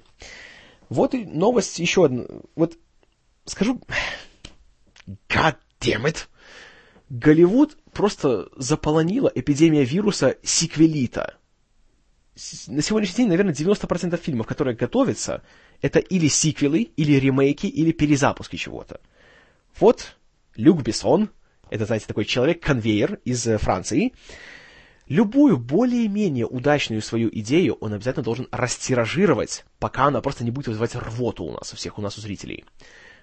Вот 0.88 1.14
и 1.14 1.24
новость 1.24 1.78
еще 1.78 2.04
одна. 2.06 2.24
Вот 2.54 2.76
скажу... 3.44 3.80
God 5.28 5.56
damn 5.80 6.04
it! 6.04 6.26
Голливуд 7.08 7.76
просто 7.92 8.48
заполонила 8.56 9.30
эпидемия 9.34 9.84
вируса 9.84 10.36
сиквелита. 10.42 11.36
На 12.66 12.82
сегодняшний 12.82 13.16
день, 13.16 13.28
наверное, 13.28 13.54
90% 13.54 14.16
фильмов, 14.18 14.46
которые 14.46 14.76
готовятся, 14.76 15.42
это 15.80 16.00
или 16.00 16.28
сиквелы, 16.28 16.82
или 16.82 17.14
ремейки, 17.14 17.66
или 17.66 17.92
перезапуски 17.92 18.56
чего-то. 18.56 19.00
Вот 19.78 20.16
Люк 20.56 20.82
Бессон, 20.82 21.30
это, 21.70 21.86
знаете, 21.86 22.06
такой 22.06 22.24
человек-конвейер 22.24 23.20
из 23.24 23.46
э, 23.46 23.58
Франции, 23.58 24.12
любую 25.08 25.56
более-менее 25.56 26.46
удачную 26.46 27.02
свою 27.02 27.28
идею 27.32 27.74
он 27.80 27.92
обязательно 27.92 28.24
должен 28.24 28.48
растиражировать, 28.50 29.64
пока 29.78 30.04
она 30.04 30.20
просто 30.20 30.44
не 30.44 30.50
будет 30.50 30.68
вызывать 30.68 30.94
рвоту 30.94 31.44
у 31.44 31.52
нас, 31.52 31.72
у 31.72 31.76
всех 31.76 31.98
у 31.98 32.02
нас, 32.02 32.18
у 32.18 32.20
зрителей. 32.20 32.64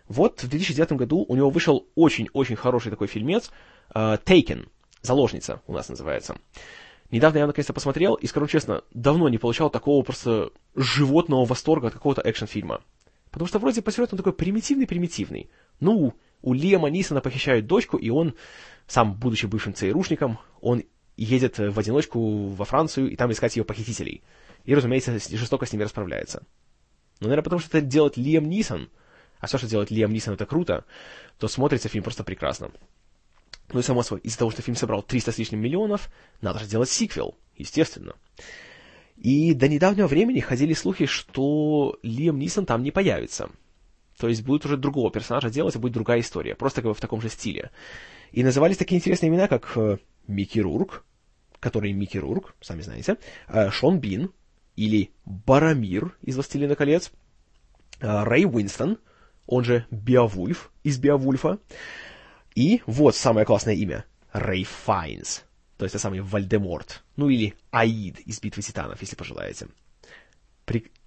Вот 0.08 0.44
в 0.44 0.50
2009 0.50 0.94
году 0.94 1.26
у 1.28 1.36
него 1.36 1.50
вышел 1.50 1.88
очень-очень 1.96 2.56
хороший 2.56 2.90
такой 2.90 3.08
фильмец 3.08 3.52
uh, 3.94 4.22
Taken, 4.24 4.68
«Заложница» 5.02 5.62
у 5.68 5.74
нас 5.74 5.88
называется. 5.90 6.36
Недавно 7.12 7.38
я 7.38 7.48
наконец-то 7.48 7.74
посмотрел, 7.74 8.16
и, 8.16 8.26
скажу 8.26 8.48
честно, 8.48 8.82
давно 8.92 9.30
не 9.30 9.38
получал 9.38 9.70
такого 9.70 10.04
просто 10.04 10.50
животного 10.76 11.46
восторга 11.46 11.88
от 11.88 11.94
какого-то 11.94 12.22
экшн-фильма. 12.22 12.82
Потому 13.34 13.48
что 13.48 13.58
вроде 13.58 13.82
по 13.82 13.92
сюжету 13.92 14.16
он 14.16 14.18
такой 14.18 14.34
примитивный-примитивный. 14.34 15.50
Ну, 15.80 16.14
у 16.44 16.54
Лиама 16.54 16.92
Нисона 16.92 17.20
похищают 17.20 17.66
дочку, 17.66 17.98
и 17.98 18.12
он, 18.12 18.36
сам 18.86 19.16
будучи 19.16 19.48
бывшим 19.48 19.74
ЦРУшником, 19.74 20.38
он 20.62 20.84
едет 21.18 21.58
в 21.58 21.80
одиночку 21.80 22.50
во 22.50 22.64
Францию 22.64 23.10
и 23.10 23.16
там 23.16 23.32
искать 23.32 23.56
ее 23.56 23.66
похитителей. 23.66 24.22
И, 24.66 24.76
разумеется, 24.76 25.18
жестоко 25.36 25.66
с 25.66 25.74
ними 25.74 25.82
расправляется. 25.82 26.44
Но, 27.22 27.28
наверное, 27.28 27.44
потому 27.44 27.60
что 27.60 27.76
это 27.76 27.88
делает 27.88 28.18
Лиам 28.18 28.48
Нисон, 28.48 28.90
а 29.40 29.48
все, 29.48 29.58
что 29.58 29.68
делает 29.68 29.90
Лиам 29.90 30.14
Нисон, 30.14 30.36
это 30.36 30.46
круто, 30.46 30.86
то 31.40 31.48
смотрится 31.48 31.90
фильм 31.90 32.04
просто 32.04 32.24
прекрасно. 32.24 32.70
Ну 33.72 33.80
и 33.80 33.84
само 33.84 34.04
собой, 34.04 34.22
из-за 34.22 34.38
того, 34.38 34.52
что 34.52 34.62
фильм 34.62 34.78
собрал 34.78 35.02
300 35.02 35.32
с 35.32 35.38
лишним 35.40 35.60
миллионов, 35.60 36.12
надо 36.42 36.60
же 36.60 36.68
делать 36.68 36.90
сиквел, 36.90 37.36
естественно. 37.58 38.14
И 39.18 39.54
до 39.54 39.68
недавнего 39.68 40.08
времени 40.08 40.40
ходили 40.40 40.74
слухи, 40.74 41.06
что 41.06 41.98
Лиам 42.04 42.40
Нисон 42.40 42.66
там 42.66 42.84
не 42.84 42.92
появится– 42.92 43.50
то 44.18 44.28
есть 44.28 44.44
будет 44.44 44.66
уже 44.66 44.78
другого 44.78 45.12
персонажа 45.12 45.50
делать, 45.50 45.76
и 45.76 45.80
будет 45.80 45.94
другая 45.94 46.20
история, 46.20 46.56
просто 46.56 46.82
как 46.82 46.90
бы 46.90 46.94
в 46.94 47.02
таком 47.02 47.22
же 47.22 47.30
стиле. 47.30 47.72
И 48.32 48.44
назывались 48.44 48.78
такие 48.78 48.98
интересные 48.98 49.30
имена, 49.30 49.48
как 49.48 49.72
э, 49.76 49.98
Микки 50.28 50.60
Рурк, 50.60 51.04
который 51.60 51.92
Микки 51.94 52.18
Рурк, 52.18 52.56
сами 52.62 52.82
знаете, 52.82 53.18
э, 53.48 53.70
Шон 53.72 54.00
Бин, 54.00 54.32
или 54.76 55.12
Барамир 55.26 56.18
из 56.22 56.36
«Властелина 56.36 56.76
колец», 56.76 57.12
э, 58.00 58.24
Рэй 58.24 58.46
Уинстон, 58.46 58.98
он 59.46 59.64
же 59.64 59.86
Беовульф 59.92 60.72
из 60.84 60.98
Беовульфа, 61.00 61.60
и 62.56 62.82
вот 62.86 63.16
самое 63.16 63.46
классное 63.46 63.76
имя, 63.76 64.06
Рэй 64.32 64.64
Файнс, 64.64 65.44
то 65.84 65.86
есть 65.86 65.96
это 65.96 66.02
самый 66.02 66.22
Вальдеморт, 66.22 67.04
ну 67.18 67.28
или 67.28 67.56
Аид 67.70 68.20
из 68.22 68.40
«Битвы 68.40 68.62
титанов», 68.62 69.02
если 69.02 69.18
пожелаете. 69.18 69.68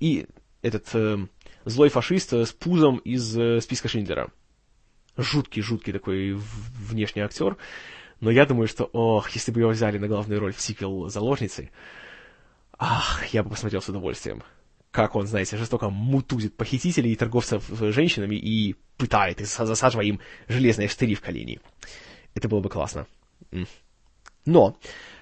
И 0.01 0.27
этот 0.61 0.95
злой 1.65 1.89
фашист 1.89 2.35
с 2.35 2.53
пузом 2.53 2.99
из 2.99 3.39
э, 3.39 3.63
списка 3.63 3.89
Шиндлера. 3.89 4.31
Жуткий-жуткий 5.17 5.95
такой 5.95 6.35
внешний 6.35 7.23
актер. 7.23 7.57
Но 8.21 8.31
я 8.31 8.45
думаю, 8.45 8.69
что, 8.69 8.85
ох, 8.85 9.31
если 9.31 9.51
бы 9.51 9.61
его 9.61 9.71
взяли 9.71 9.97
на 9.97 10.09
главную 10.09 10.41
роль 10.41 10.53
в 10.53 10.61
сиквел 10.61 11.09
«Заложницы», 11.09 11.71
ах, 12.79 13.25
я 13.33 13.43
бы 13.43 13.49
посмотрел 13.49 13.81
с 13.81 13.89
удовольствием. 13.89 14.43
Как 14.91 15.17
он, 15.17 15.27
знаете, 15.27 15.57
жестоко 15.57 15.89
мутузит 15.89 16.55
похитителей 16.55 17.13
и 17.13 17.17
торговцев 17.17 17.65
э, 17.81 17.93
женщинами 17.93 18.37
и 18.37 18.77
пытает, 18.99 19.41
и 19.41 19.45
засаживая 19.45 20.05
им 20.05 20.21
железные 20.49 20.89
штыри 20.89 21.15
в 21.15 21.23
колени. 21.23 21.61
Это 22.35 22.47
было 22.47 22.61
бы 22.61 22.69
классно. 22.69 23.07
Но 24.47 24.79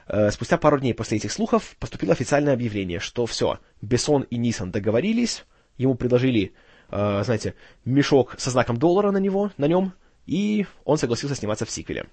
э, 0.07 0.31
спустя 0.31 0.59
пару 0.59 0.79
дней 0.79 0.95
после 0.95 1.17
этих 1.17 1.33
слухов 1.33 1.75
поступило 1.81 2.13
официальное 2.13 2.53
объявление, 2.53 3.01
что 3.01 3.27
все, 3.27 3.59
Бессон 3.81 4.23
и 4.23 4.37
Нисон 4.37 4.71
договорились, 4.71 5.45
ему 5.79 5.95
предложили, 5.97 6.55
э, 6.91 7.23
знаете, 7.25 7.55
мешок 7.85 8.37
со 8.39 8.51
знаком 8.51 8.77
доллара 8.77 9.11
на 9.11 9.19
него, 9.19 9.51
на 9.57 9.67
нем, 9.67 9.95
и 10.27 10.67
он 10.85 10.99
согласился 10.99 11.35
сниматься 11.35 11.65
в 11.65 11.71
сиквеле. 11.71 12.07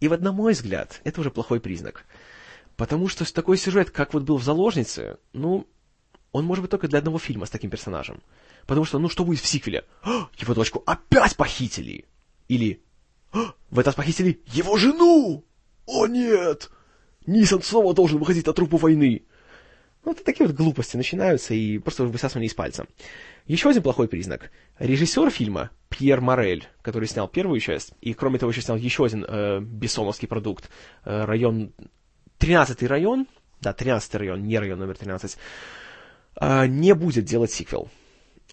И 0.00 0.08
вот, 0.08 0.20
на 0.20 0.32
мой 0.32 0.52
взгляд, 0.52 1.00
это 1.04 1.20
уже 1.20 1.30
плохой 1.30 1.60
признак. 1.60 2.04
Потому 2.76 3.08
что 3.08 3.30
такой 3.32 3.56
сюжет, 3.56 3.90
как 3.90 4.14
вот 4.14 4.22
был 4.22 4.36
в 4.36 4.44
«Заложнице», 4.44 5.18
ну, 5.32 5.66
он 6.32 6.44
может 6.44 6.62
быть 6.62 6.70
только 6.70 6.88
для 6.88 6.98
одного 6.98 7.18
фильма 7.18 7.46
с 7.46 7.50
таким 7.50 7.70
персонажем. 7.70 8.22
Потому 8.66 8.84
что, 8.84 8.98
ну, 8.98 9.08
что 9.08 9.24
будет 9.24 9.40
в 9.40 9.46
сиквеле? 9.46 9.84
«А, 10.02 10.28
его 10.36 10.54
дочку 10.54 10.82
опять 10.86 11.36
похитили! 11.36 12.04
Или 12.48 12.82
«А, 13.32 13.54
в 13.70 13.78
этот 13.78 13.96
похитили 13.96 14.42
его 14.46 14.76
жену! 14.76 15.44
О 15.86 16.06
нет! 16.06 16.70
Нисан 17.26 17.62
снова 17.62 17.94
должен 17.94 18.18
выходить 18.18 18.46
на 18.46 18.52
трупу 18.52 18.76
войны! 18.76 19.24
Ну, 20.04 20.12
это 20.12 20.22
такие 20.22 20.46
вот 20.46 20.54
глупости 20.54 20.96
начинаются 20.96 21.52
и 21.52 21.78
просто 21.78 22.04
высасывание 22.04 22.46
из 22.46 22.54
пальца. 22.54 22.86
Еще 23.46 23.68
один 23.68 23.82
плохой 23.82 24.06
признак. 24.06 24.52
Режиссер 24.78 25.30
фильма 25.30 25.70
Пьер 25.88 26.20
Морель, 26.20 26.68
который 26.82 27.08
снял 27.08 27.26
первую 27.26 27.58
часть, 27.58 27.92
и 28.00 28.14
кроме 28.14 28.38
того 28.38 28.52
еще 28.52 28.60
снял 28.60 28.76
еще 28.76 29.04
один 29.04 29.24
э, 29.26 29.60
бессоновский 29.60 30.28
продукт, 30.28 30.70
э, 31.04 31.24
район... 31.24 31.72
13-й 32.38 32.86
район, 32.86 33.26
да, 33.60 33.72
13-й 33.72 34.18
район, 34.18 34.44
не 34.44 34.58
район 34.58 34.78
номер 34.78 34.96
13, 34.96 35.36
э, 36.40 36.66
не 36.66 36.94
будет 36.94 37.24
делать 37.24 37.50
сиквел. 37.50 37.88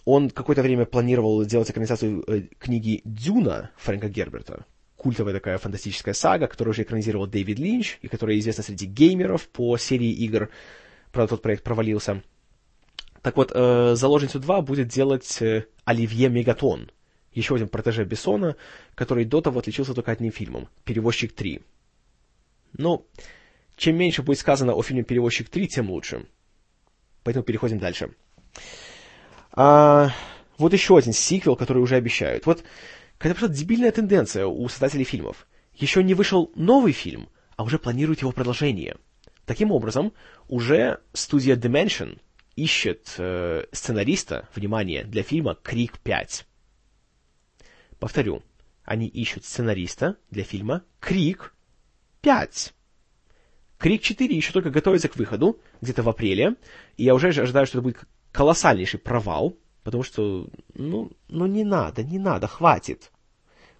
Он 0.04 0.30
какое-то 0.30 0.62
время 0.62 0.86
планировал 0.86 1.44
делать 1.44 1.70
экранизацию 1.70 2.24
э, 2.26 2.42
книги 2.58 3.00
«Дюна» 3.04 3.70
Фрэнка 3.76 4.08
Герберта, 4.08 4.64
культовая 5.04 5.34
такая 5.34 5.58
фантастическая 5.58 6.14
сага, 6.14 6.46
которую 6.46 6.72
уже 6.72 6.82
экранизировал 6.82 7.26
Дэвид 7.26 7.58
Линч, 7.58 7.98
и 8.00 8.08
которая 8.08 8.38
известна 8.38 8.64
среди 8.64 8.86
геймеров 8.86 9.48
по 9.48 9.76
серии 9.76 10.10
игр. 10.10 10.48
Правда, 11.12 11.34
тот 11.34 11.42
проект 11.42 11.62
провалился. 11.62 12.22
Так 13.20 13.36
вот, 13.36 13.52
э, 13.54 13.96
«Заложницу 13.96 14.40
2» 14.40 14.62
будет 14.62 14.88
делать 14.88 15.42
э, 15.42 15.66
Оливье 15.84 16.30
Мегатон, 16.30 16.90
еще 17.34 17.54
один 17.54 17.68
протеже 17.68 18.06
Бессона, 18.06 18.56
который 18.94 19.26
до 19.26 19.42
того 19.42 19.58
отличился 19.58 19.92
только 19.92 20.10
одним 20.10 20.32
фильмом 20.32 20.68
«Перевозчик 20.84 21.34
3». 21.38 21.62
Ну, 22.78 23.06
чем 23.76 23.98
меньше 23.98 24.22
будет 24.22 24.38
сказано 24.38 24.72
о 24.72 24.82
фильме 24.82 25.02
«Перевозчик 25.02 25.50
3», 25.50 25.66
тем 25.66 25.90
лучше. 25.90 26.24
Поэтому 27.24 27.44
переходим 27.44 27.78
дальше. 27.78 28.14
А, 29.52 30.12
вот 30.56 30.72
еще 30.72 30.96
один 30.96 31.12
сиквел, 31.12 31.56
который 31.56 31.82
уже 31.82 31.96
обещают. 31.96 32.46
Вот 32.46 32.64
какая-то 33.18 33.40
просто 33.40 33.56
дебильная 33.56 33.92
тенденция 33.92 34.46
у 34.46 34.68
создателей 34.68 35.04
фильмов. 35.04 35.46
Еще 35.74 36.02
не 36.02 36.14
вышел 36.14 36.52
новый 36.54 36.92
фильм, 36.92 37.28
а 37.56 37.64
уже 37.64 37.78
планируют 37.78 38.20
его 38.20 38.32
продолжение. 38.32 38.96
Таким 39.46 39.72
образом, 39.72 40.12
уже 40.48 41.00
студия 41.12 41.56
Dimension 41.56 42.18
ищет 42.56 43.14
э, 43.18 43.64
сценариста, 43.72 44.48
внимание, 44.54 45.04
для 45.04 45.22
фильма 45.22 45.56
«Крик 45.56 45.98
5». 46.04 46.44
Повторю, 47.98 48.42
они 48.84 49.06
ищут 49.06 49.44
сценариста 49.44 50.16
для 50.30 50.44
фильма 50.44 50.84
«Крик 51.00 51.54
5». 52.22 52.72
«Крик 53.78 54.02
4» 54.02 54.32
еще 54.32 54.52
только 54.52 54.70
готовится 54.70 55.08
к 55.08 55.16
выходу, 55.16 55.60
где-то 55.80 56.02
в 56.02 56.08
апреле, 56.08 56.56
и 56.96 57.04
я 57.04 57.14
уже 57.14 57.28
ожидаю, 57.28 57.66
что 57.66 57.78
это 57.78 57.82
будет 57.82 57.98
колоссальнейший 58.32 59.00
провал, 59.00 59.56
потому 59.84 60.02
что, 60.02 60.48
ну, 60.74 61.12
ну 61.28 61.46
не 61.46 61.62
надо, 61.62 62.02
не 62.02 62.18
надо, 62.18 62.48
хватит. 62.48 63.12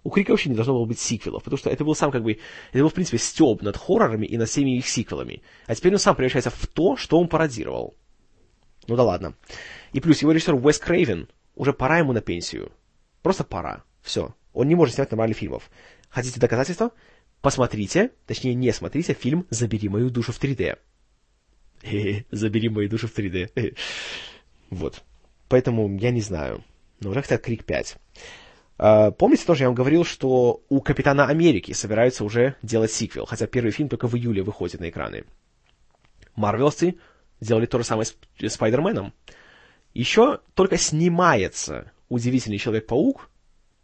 У 0.03 0.11
Крика 0.11 0.31
вообще 0.31 0.49
не 0.49 0.55
должно 0.55 0.73
было 0.75 0.85
быть 0.85 0.99
сиквелов, 0.99 1.43
потому 1.43 1.57
что 1.57 1.71
это 1.71 1.83
был 1.83 1.95
сам 1.95 2.11
как 2.11 2.23
бы, 2.23 2.39
это 2.71 2.83
был 2.83 2.89
в 2.89 2.93
принципе 2.93 3.17
стёб 3.17 3.63
над 3.63 3.75
хоррорами 3.75 4.27
и 4.27 4.37
над 4.37 4.47
всеми 4.47 4.77
их 4.77 4.87
сиквелами. 4.87 5.41
А 5.65 5.73
теперь 5.73 5.93
он 5.93 5.99
сам 5.99 6.15
превращается 6.15 6.51
в 6.51 6.67
то, 6.67 6.95
что 6.95 7.19
он 7.19 7.27
пародировал. 7.27 7.95
Ну 8.87 8.95
да 8.95 9.03
ладно. 9.03 9.33
И 9.93 9.99
плюс 9.99 10.21
его 10.21 10.31
режиссер 10.31 10.53
Уэс 10.53 10.77
Крейвен, 10.77 11.27
уже 11.55 11.73
пора 11.73 11.97
ему 11.97 12.13
на 12.13 12.21
пенсию. 12.21 12.71
Просто 13.23 13.43
пора. 13.43 13.83
Все. 14.03 14.35
Он 14.53 14.67
не 14.67 14.75
может 14.75 14.93
снять 14.93 15.09
нормальных 15.09 15.37
фильмов. 15.37 15.71
Хотите 16.09 16.39
доказательства? 16.39 16.91
Посмотрите, 17.41 18.11
точнее 18.27 18.53
не 18.53 18.71
смотрите 18.71 19.13
фильм 19.13 19.47
«Забери 19.49 19.89
мою 19.89 20.11
душу 20.11 20.31
в 20.31 20.39
3D». 20.39 20.77
Забери 22.31 22.69
мою 22.69 22.89
душу 22.89 23.07
в 23.07 23.17
3D. 23.17 23.75
Вот. 24.71 25.03
Поэтому 25.55 25.97
я 25.99 26.11
не 26.11 26.19
знаю. 26.19 26.65
Но 26.99 27.11
уже 27.11 27.21
хотят 27.21 27.41
Крик 27.41 27.63
5. 27.63 27.95
А, 28.77 29.11
помните 29.11 29.45
тоже, 29.45 29.63
я 29.63 29.69
вам 29.69 29.75
говорил, 29.75 30.03
что 30.03 30.61
у 30.67 30.81
Капитана 30.81 31.27
Америки 31.27 31.71
собираются 31.71 32.25
уже 32.25 32.57
делать 32.61 32.91
сиквел, 32.91 33.25
хотя 33.25 33.47
первый 33.47 33.71
фильм 33.71 33.87
только 33.87 34.09
в 34.09 34.17
июле 34.17 34.43
выходит 34.43 34.81
на 34.81 34.89
экраны. 34.89 35.23
Марвеловцы 36.35 36.95
Сделали 37.39 37.67
то 37.67 37.77
же 37.77 37.85
самое 37.85 38.05
с 38.05 38.49
Спайдерменом. 38.49 39.13
Еще 39.93 40.41
только 40.55 40.75
снимается 40.75 41.93
«Удивительный 42.09 42.57
Человек-паук», 42.57 43.29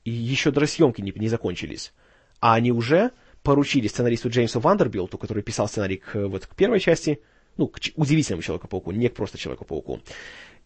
и 0.04 0.12
еще 0.12 0.52
даже 0.52 0.68
съемки 0.68 1.00
не, 1.00 1.14
не 1.16 1.30
закончились. 1.30 1.94
А 2.42 2.56
они 2.56 2.74
уже 2.74 3.12
поручили 3.44 3.88
сценаристу 3.88 4.28
Джеймсу 4.28 4.60
Вандербилту, 4.60 5.18
который 5.18 5.42
писал 5.42 5.70
сценарий 5.70 6.00
к, 6.00 6.16
вот, 6.28 6.48
к 6.48 6.54
первой 6.54 6.82
части, 6.82 7.22
ну, 7.56 7.70
к 7.70 7.80
удивительному 7.96 8.42
Человеку-пауку, 8.42 8.92
не 8.92 9.08
к 9.08 9.14
просто 9.14 9.38
Человеку-пауку. 9.38 10.02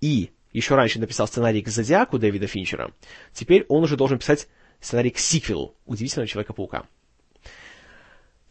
И 0.02 0.32
еще 0.58 0.76
раньше 0.76 1.00
написал 1.00 1.28
сценарий 1.28 1.62
к 1.62 1.68
Зодиаку 1.68 2.18
Дэвида 2.18 2.48
Финчера. 2.48 2.92
Теперь 3.34 3.66
он 3.68 3.84
уже 3.84 3.98
должен 3.98 4.20
писать 4.20 4.48
сценарий 4.80 5.10
к 5.10 5.20
сиквелу 5.20 5.76
Удивительного 5.86 6.28
Человека-паука. 6.28 6.86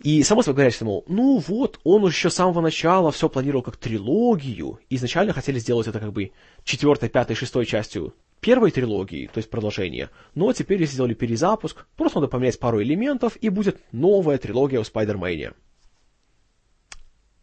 И 0.01 0.23
само 0.23 0.43
собой 0.43 0.57
говоря, 0.57 0.71
что, 0.71 0.85
мол, 0.85 1.05
ну 1.09 1.38
вот, 1.38 1.81
он 1.85 2.05
еще 2.07 2.29
с 2.29 2.35
самого 2.35 2.61
начала 2.61 3.11
все 3.11 3.29
планировал 3.29 3.62
как 3.62 3.77
трилогию. 3.77 4.81
Изначально 4.90 5.33
хотели 5.33 5.59
сделать 5.59 5.87
это 5.87 5.99
как 5.99 6.12
бы 6.12 6.33
четвертой, 6.64 7.09
пятой, 7.09 7.37
шестой 7.37 7.64
частью 7.64 8.14
первой 8.40 8.71
трилогии, 8.71 9.31
то 9.33 9.38
есть 9.38 9.49
продолжение. 9.49 10.11
Но 10.35 10.53
теперь 10.53 10.85
сделали 10.85 11.14
перезапуск, 11.14 11.87
просто 11.97 12.21
надо 12.21 12.31
поменять 12.31 12.59
пару 12.59 12.83
элементов, 12.83 13.37
и 13.37 13.49
будет 13.49 13.81
новая 13.93 14.37
трилогия 14.37 14.81
у 14.81 14.85
Спайдермене. 14.85 15.53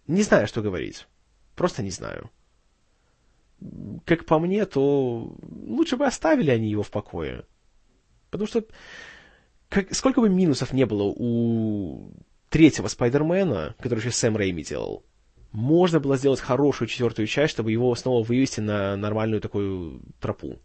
Не 0.06 0.22
знаю, 0.22 0.46
что 0.46 0.62
говорить. 0.62 1.08
Просто 1.56 1.82
не 1.82 1.90
знаю. 1.90 2.30
Как 4.06 4.26
по 4.26 4.40
мне, 4.40 4.66
то 4.66 5.36
лучше 5.42 5.98
бы 5.98 6.06
оставили 6.06 6.52
они 6.52 6.70
его 6.70 6.84
в 6.84 6.92
покое. 6.92 7.46
Потому 8.30 8.48
что 8.48 8.66
как, 9.70 9.94
сколько 9.94 10.22
бы 10.22 10.30
минусов 10.30 10.74
не 10.74 10.86
было 10.86 11.04
у 11.04 12.12
третьего 12.50 12.88
Спайдермена, 12.88 13.76
который 13.80 14.00
еще 14.00 14.12
Сэм 14.12 14.36
Рэйми 14.36 14.64
делал, 14.64 15.06
можно 15.52 16.00
было 16.00 16.18
сделать 16.18 16.40
хорошую 16.40 16.88
четвертую 16.88 17.28
часть, 17.28 17.54
чтобы 17.54 17.72
его 17.72 17.94
снова 17.96 18.24
вывести 18.24 18.62
на 18.62 18.96
нормальную 18.98 19.42
такую 19.42 20.02
тропу. 20.20 20.60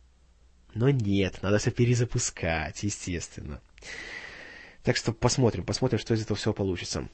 Но 0.75 0.91
нет, 0.91 1.39
надо 1.43 1.59
все 1.59 1.71
перезапускать, 1.71 2.83
естественно. 2.83 3.61
Так 4.83 4.97
что 4.97 5.13
посмотрим, 5.13 5.65
посмотрим, 5.65 5.99
что 5.99 6.15
из 6.15 6.23
этого 6.23 6.37
всего 6.37 6.55
получится. 6.55 7.09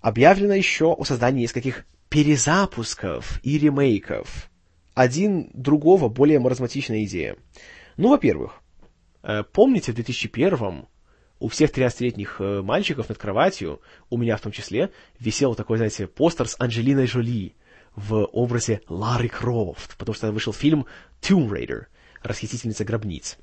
Объявлено 0.00 0.54
еще 0.54 0.92
о 0.92 1.04
создании 1.04 1.42
нескольких 1.42 1.84
перезапусков 2.08 3.40
и 3.42 3.58
ремейков. 3.58 4.50
Один 4.94 5.50
другого 5.54 6.08
более 6.08 6.38
маразматичная 6.38 7.04
идея. 7.04 7.36
Ну, 7.96 8.10
во-первых, 8.10 8.60
э, 9.22 9.42
помните, 9.42 9.92
в 9.92 9.94
2001 9.94 10.86
у 11.38 11.48
всех 11.48 11.70
13-летних 11.70 12.40
э, 12.40 12.62
мальчиков 12.62 13.08
над 13.08 13.18
кроватью, 13.18 13.80
у 14.10 14.16
меня 14.16 14.36
в 14.36 14.40
том 14.40 14.52
числе, 14.52 14.92
висел 15.18 15.54
такой, 15.54 15.78
знаете, 15.78 16.06
постер 16.06 16.46
с 16.48 16.56
Анджелиной 16.58 17.06
Жоли 17.06 17.54
в 17.96 18.24
образе 18.26 18.80
Лары 18.88 19.28
Крофт, 19.28 19.96
потому 19.98 20.14
что 20.14 20.30
вышел 20.30 20.52
фильм 20.52 20.86
Tomb 21.20 21.48
Raider, 21.48 21.86
расхитительница 22.22 22.84
гробниц. 22.84 23.38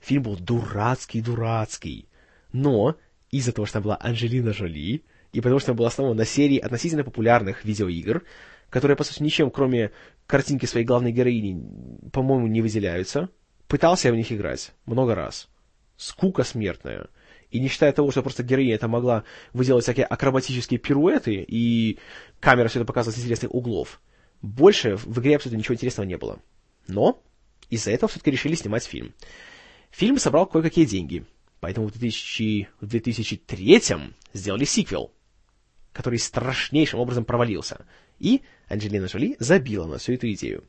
Фильм 0.00 0.22
был 0.22 0.36
дурацкий-дурацкий, 0.36 2.08
но 2.52 2.96
из-за 3.30 3.52
того, 3.52 3.66
что 3.66 3.74
там 3.74 3.82
была 3.84 3.98
Анджелина 4.00 4.52
Жоли, 4.52 5.04
и 5.32 5.40
потому 5.40 5.58
что 5.60 5.72
он 5.72 5.76
был 5.76 5.86
основан 5.86 6.16
на 6.16 6.24
серии 6.24 6.58
относительно 6.58 7.04
популярных 7.04 7.64
видеоигр, 7.64 8.22
которые, 8.72 8.96
по 8.96 9.04
сути, 9.04 9.22
ничем, 9.22 9.52
кроме 9.52 9.92
картинки 10.26 10.66
своей 10.66 10.86
главной 10.86 11.12
героини, 11.12 11.62
по-моему, 12.10 12.48
не 12.48 12.62
выделяются, 12.62 13.28
пытался 13.68 14.08
я 14.08 14.14
в 14.14 14.16
них 14.16 14.32
играть 14.32 14.72
много 14.86 15.14
раз 15.14 15.48
скука 16.02 16.42
смертная. 16.42 17.08
И 17.50 17.60
не 17.60 17.68
считая 17.68 17.92
того, 17.92 18.10
что 18.10 18.22
просто 18.22 18.42
героиня 18.42 18.74
это 18.74 18.88
могла 18.88 19.24
выделать 19.52 19.84
всякие 19.84 20.06
акробатические 20.06 20.80
пируэты, 20.80 21.44
и 21.46 21.98
камера 22.40 22.68
все 22.68 22.80
это 22.80 22.86
показывала 22.86 23.14
с 23.14 23.18
интересных 23.18 23.54
углов, 23.54 24.00
больше 24.40 24.96
в 24.96 25.20
игре 25.20 25.36
абсолютно 25.36 25.58
ничего 25.58 25.74
интересного 25.74 26.06
не 26.06 26.16
было. 26.16 26.40
Но 26.88 27.22
из-за 27.68 27.90
этого 27.90 28.08
все-таки 28.08 28.30
решили 28.30 28.54
снимать 28.54 28.84
фильм. 28.84 29.12
Фильм 29.90 30.18
собрал 30.18 30.46
кое-какие 30.46 30.86
деньги, 30.86 31.26
поэтому 31.60 31.88
в, 31.88 31.92
2000, 31.92 32.68
в 32.80 32.86
2003 32.86 33.82
сделали 34.32 34.64
сиквел, 34.64 35.12
который 35.92 36.18
страшнейшим 36.18 37.00
образом 37.00 37.26
провалился. 37.26 37.84
И 38.22 38.42
Анджелина 38.68 39.06
Джоли 39.06 39.36
забила 39.40 39.86
на 39.86 39.98
всю 39.98 40.12
эту 40.12 40.32
идею. 40.32 40.62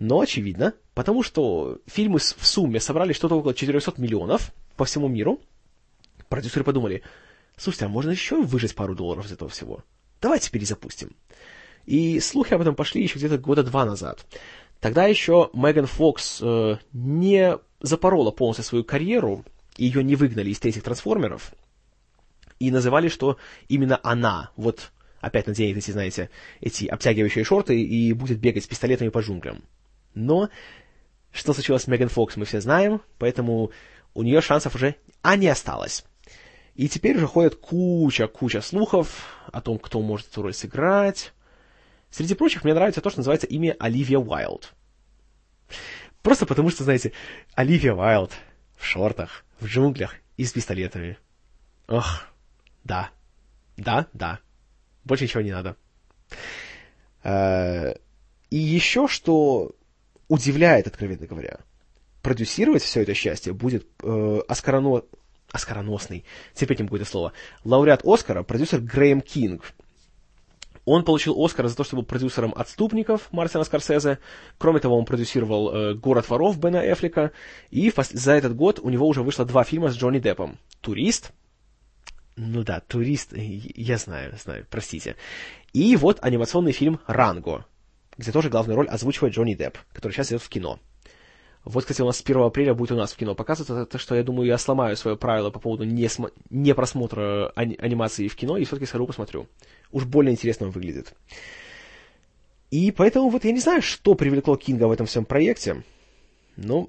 Но, 0.00 0.20
очевидно, 0.20 0.74
потому 0.94 1.22
что 1.22 1.78
фильмы 1.86 2.18
в 2.18 2.46
сумме 2.46 2.80
собрали 2.80 3.12
что-то 3.12 3.36
около 3.36 3.54
400 3.54 4.00
миллионов 4.00 4.52
по 4.76 4.84
всему 4.84 5.06
миру, 5.06 5.40
продюсеры 6.28 6.64
подумали, 6.64 7.02
слушайте, 7.56 7.86
а 7.86 7.88
можно 7.88 8.10
еще 8.10 8.42
выжать 8.42 8.74
пару 8.74 8.96
долларов 8.96 9.26
из 9.26 9.32
этого 9.32 9.48
всего? 9.48 9.84
Давайте 10.20 10.50
перезапустим. 10.50 11.14
И 11.86 12.18
слухи 12.18 12.52
об 12.52 12.62
этом 12.62 12.74
пошли 12.74 13.02
еще 13.02 13.18
где-то 13.18 13.38
года 13.38 13.62
два 13.62 13.84
назад. 13.84 14.26
Тогда 14.80 15.06
еще 15.06 15.50
Меган 15.52 15.86
Фокс 15.86 16.40
э, 16.42 16.78
не 16.92 17.58
запорола 17.80 18.32
полностью 18.32 18.64
свою 18.64 18.84
карьеру, 18.84 19.44
ее 19.76 20.02
не 20.02 20.16
выгнали 20.16 20.50
из 20.50 20.58
третьих 20.58 20.82
трансформеров, 20.82 21.52
и 22.58 22.72
называли, 22.72 23.08
что 23.08 23.36
именно 23.68 24.00
она, 24.02 24.50
вот 24.56 24.90
опять 25.28 25.46
наденет 25.46 25.78
эти, 25.78 25.90
знаете, 25.90 26.30
эти 26.60 26.86
обтягивающие 26.86 27.44
шорты 27.44 27.80
и 27.80 28.12
будет 28.12 28.38
бегать 28.38 28.64
с 28.64 28.66
пистолетами 28.66 29.08
по 29.08 29.20
джунглям. 29.20 29.64
Но 30.14 30.50
что 31.32 31.52
случилось 31.52 31.82
с 31.82 31.86
Меган 31.86 32.08
Фокс, 32.08 32.36
мы 32.36 32.44
все 32.44 32.60
знаем, 32.60 33.00
поэтому 33.18 33.70
у 34.14 34.22
нее 34.22 34.40
шансов 34.40 34.74
уже 34.74 34.96
а 35.22 35.36
не 35.36 35.48
осталось. 35.48 36.04
И 36.74 36.88
теперь 36.88 37.16
уже 37.16 37.26
ходит 37.26 37.56
куча-куча 37.56 38.60
слухов 38.60 39.26
о 39.52 39.60
том, 39.60 39.78
кто 39.78 40.00
может 40.00 40.28
эту 40.28 40.42
роль 40.42 40.54
сыграть. 40.54 41.32
Среди 42.10 42.34
прочих 42.34 42.64
мне 42.64 42.72
нравится 42.72 43.00
то, 43.00 43.10
что 43.10 43.18
называется 43.18 43.46
имя 43.46 43.76
Оливия 43.78 44.18
Уайлд. 44.18 44.72
Просто 46.22 46.46
потому 46.46 46.70
что, 46.70 46.84
знаете, 46.84 47.12
Оливия 47.54 47.94
Уайлд 47.94 48.32
в 48.76 48.84
шортах, 48.84 49.44
в 49.60 49.66
джунглях 49.66 50.14
и 50.36 50.44
с 50.44 50.52
пистолетами. 50.52 51.18
Ох, 51.88 52.22
да. 52.84 53.10
Да, 53.76 54.06
да. 54.12 54.40
Больше 55.08 55.24
ничего 55.24 55.42
не 55.42 55.50
надо. 55.50 55.74
Э, 57.24 57.94
и 58.50 58.56
еще 58.56 59.08
что 59.08 59.72
удивляет, 60.28 60.86
откровенно 60.86 61.26
говоря, 61.26 61.60
продюсировать 62.22 62.82
все 62.82 63.02
это 63.02 63.14
счастье 63.14 63.54
будет 63.54 63.86
э, 64.02 64.40
оскароно... 64.46 65.02
оскароносный, 65.50 66.24
терпеть 66.54 66.78
не 66.78 66.84
могу 66.84 66.96
это 66.96 67.06
слово, 67.06 67.32
лауреат 67.64 68.02
Оскара, 68.04 68.42
продюсер 68.42 68.80
Грэм 68.80 69.22
Кинг. 69.22 69.72
Он 70.84 71.04
получил 71.04 71.42
Оскар 71.42 71.68
за 71.68 71.76
то, 71.76 71.84
что 71.84 71.96
был 71.96 72.02
продюсером 72.02 72.52
«Отступников» 72.56 73.30
Мартина 73.30 73.64
Скорсезе. 73.64 74.18
Кроме 74.56 74.80
того, 74.80 74.98
он 74.98 75.04
продюсировал 75.04 75.70
э, 75.70 75.94
«Город 75.94 76.28
воров» 76.30 76.58
Бена 76.58 76.78
Эфлика. 76.78 77.32
И 77.70 77.92
за 77.94 78.32
этот 78.32 78.56
год 78.56 78.78
у 78.78 78.88
него 78.88 79.06
уже 79.06 79.22
вышло 79.22 79.44
два 79.44 79.64
фильма 79.64 79.90
с 79.90 79.96
Джонни 79.96 80.18
Деппом. 80.18 80.58
«Турист» 80.80 81.32
Ну 82.40 82.62
да, 82.62 82.78
турист, 82.78 83.32
я 83.34 83.98
знаю, 83.98 84.32
знаю, 84.40 84.64
простите. 84.70 85.16
И 85.72 85.96
вот 85.96 86.18
анимационный 86.22 86.70
фильм 86.70 87.00
«Ранго», 87.08 87.66
где 88.16 88.30
тоже 88.30 88.48
главную 88.48 88.76
роль 88.76 88.86
озвучивает 88.86 89.34
Джонни 89.34 89.54
Депп, 89.54 89.76
который 89.92 90.12
сейчас 90.12 90.28
идет 90.28 90.42
в 90.42 90.48
кино. 90.48 90.78
Вот, 91.64 91.82
кстати, 91.82 92.00
у 92.00 92.06
нас 92.06 92.18
с 92.18 92.22
1 92.22 92.40
апреля 92.42 92.74
будет 92.74 92.92
у 92.92 92.96
нас 92.96 93.12
в 93.12 93.16
кино 93.16 93.34
показываться, 93.34 93.86
так 93.86 94.00
что 94.00 94.14
я 94.14 94.22
думаю, 94.22 94.46
я 94.46 94.56
сломаю 94.56 94.96
свое 94.96 95.16
правило 95.16 95.50
по 95.50 95.58
поводу 95.58 95.82
не, 95.82 96.08
см... 96.08 96.32
не 96.48 96.76
просмотра 96.76 97.52
ани- 97.56 97.76
анимации 97.76 98.28
в 98.28 98.36
кино 98.36 98.56
и 98.56 98.64
все-таки 98.64 98.86
схожу 98.86 99.08
посмотрю. 99.08 99.48
Уж 99.90 100.04
более 100.04 100.32
интересно 100.32 100.66
он 100.66 100.72
выглядит. 100.72 101.14
И 102.70 102.92
поэтому 102.92 103.30
вот 103.30 103.44
я 103.44 103.50
не 103.50 103.60
знаю, 103.60 103.82
что 103.82 104.14
привлекло 104.14 104.56
Кинга 104.56 104.84
в 104.84 104.92
этом 104.92 105.06
всем 105.06 105.24
проекте. 105.24 105.82
Ну, 106.56 106.88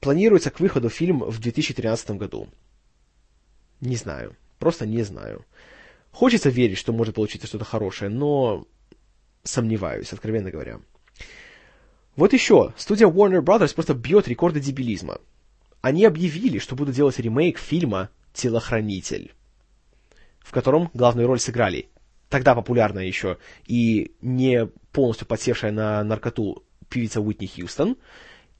планируется 0.00 0.50
к 0.50 0.60
выходу 0.60 0.90
фильм 0.90 1.20
в 1.20 1.40
2013 1.40 2.10
году. 2.10 2.48
Не 3.80 3.96
знаю. 3.96 4.36
Просто 4.58 4.86
не 4.86 5.02
знаю. 5.02 5.44
Хочется 6.12 6.48
верить, 6.48 6.78
что 6.78 6.92
может 6.92 7.14
получиться 7.14 7.46
что-то 7.46 7.64
хорошее, 7.64 8.10
но 8.10 8.66
сомневаюсь, 9.42 10.12
откровенно 10.12 10.50
говоря. 10.50 10.80
Вот 12.16 12.32
еще. 12.32 12.72
Студия 12.76 13.06
Warner 13.06 13.42
Brothers 13.42 13.74
просто 13.74 13.94
бьет 13.94 14.28
рекорды 14.28 14.60
дебилизма. 14.60 15.20
Они 15.82 16.04
объявили, 16.04 16.58
что 16.58 16.74
будут 16.74 16.94
делать 16.94 17.18
ремейк 17.18 17.58
фильма 17.58 18.10
«Телохранитель», 18.32 19.34
в 20.40 20.50
котором 20.52 20.90
главную 20.94 21.28
роль 21.28 21.38
сыграли 21.38 21.90
тогда 22.28 22.54
популярная 22.54 23.04
еще 23.04 23.38
и 23.66 24.12
не 24.20 24.66
полностью 24.92 25.26
подсевшая 25.26 25.72
на 25.72 26.02
наркоту 26.04 26.64
певица 26.88 27.20
Уитни 27.20 27.46
Хьюстон, 27.46 27.96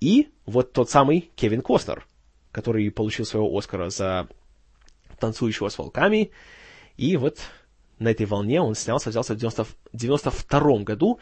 и 0.01 0.29
вот 0.45 0.73
тот 0.73 0.91
самый 0.91 1.31
Кевин 1.37 1.63
Костнер, 1.63 2.07
который 2.53 2.91
получил 2.91 3.25
своего 3.25 3.57
Оскара 3.57 3.91
за 3.91 4.29
танцующего 5.19 5.69
с 5.69 5.79
волками. 5.79 6.31
И 6.97 7.17
вот 7.17 7.39
на 7.99 8.09
этой 8.09 8.27
волне 8.27 8.61
он 8.61 8.75
снялся, 8.75 9.11
взялся 9.11 9.35
в 9.35 9.39
90, 9.39 9.67
92 9.93 10.79
году, 10.79 11.19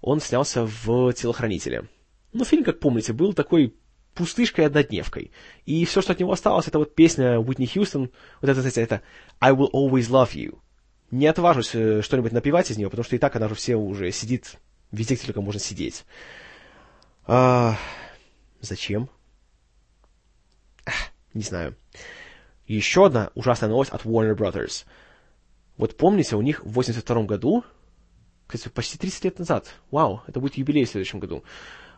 он 0.00 0.20
снялся 0.20 0.66
в 0.66 1.12
«Телохранителе». 1.12 1.88
Ну, 2.32 2.44
фильм, 2.44 2.64
как 2.64 2.80
помните, 2.80 3.12
был 3.12 3.32
такой 3.32 3.74
пустышкой 4.14 4.66
однодневкой. 4.66 5.30
И 5.66 5.84
все, 5.84 6.00
что 6.00 6.12
от 6.12 6.20
него 6.20 6.32
осталось, 6.32 6.68
это 6.68 6.78
вот 6.78 6.94
песня 6.94 7.38
Уитни 7.38 7.66
Хьюстон, 7.66 8.10
вот 8.40 8.50
это, 8.50 8.60
знаете, 8.60 8.82
это 8.82 9.02
I 9.40 9.52
will 9.52 9.70
always 9.72 10.08
love 10.08 10.32
you. 10.34 10.58
Не 11.10 11.26
отважусь 11.26 11.74
э, 11.74 12.02
что-нибудь 12.02 12.32
напевать 12.32 12.70
из 12.70 12.76
нее, 12.76 12.90
потому 12.90 13.04
что 13.04 13.16
и 13.16 13.18
так 13.18 13.36
она 13.36 13.48
же 13.48 13.54
все 13.54 13.76
уже 13.76 14.10
сидит 14.10 14.56
везде, 14.90 15.14
где 15.14 15.26
только 15.26 15.40
можно 15.40 15.60
сидеть. 15.60 16.04
А, 17.26 17.76
зачем? 18.60 19.08
Ах, 20.86 21.12
не 21.34 21.42
знаю. 21.42 21.76
Еще 22.66 23.06
одна 23.06 23.30
ужасная 23.34 23.68
новость 23.68 23.90
от 23.90 24.04
Warner 24.04 24.36
Brothers. 24.36 24.84
Вот 25.76 25.96
помните, 25.96 26.36
у 26.36 26.42
них 26.42 26.64
в 26.64 26.72
82 26.72 27.24
году, 27.24 27.64
кстати, 28.46 28.72
почти 28.72 28.98
30 28.98 29.24
лет 29.24 29.38
назад, 29.38 29.74
вау, 29.90 30.22
это 30.26 30.40
будет 30.40 30.56
юбилей 30.56 30.84
в 30.84 30.90
следующем 30.90 31.18
году, 31.18 31.42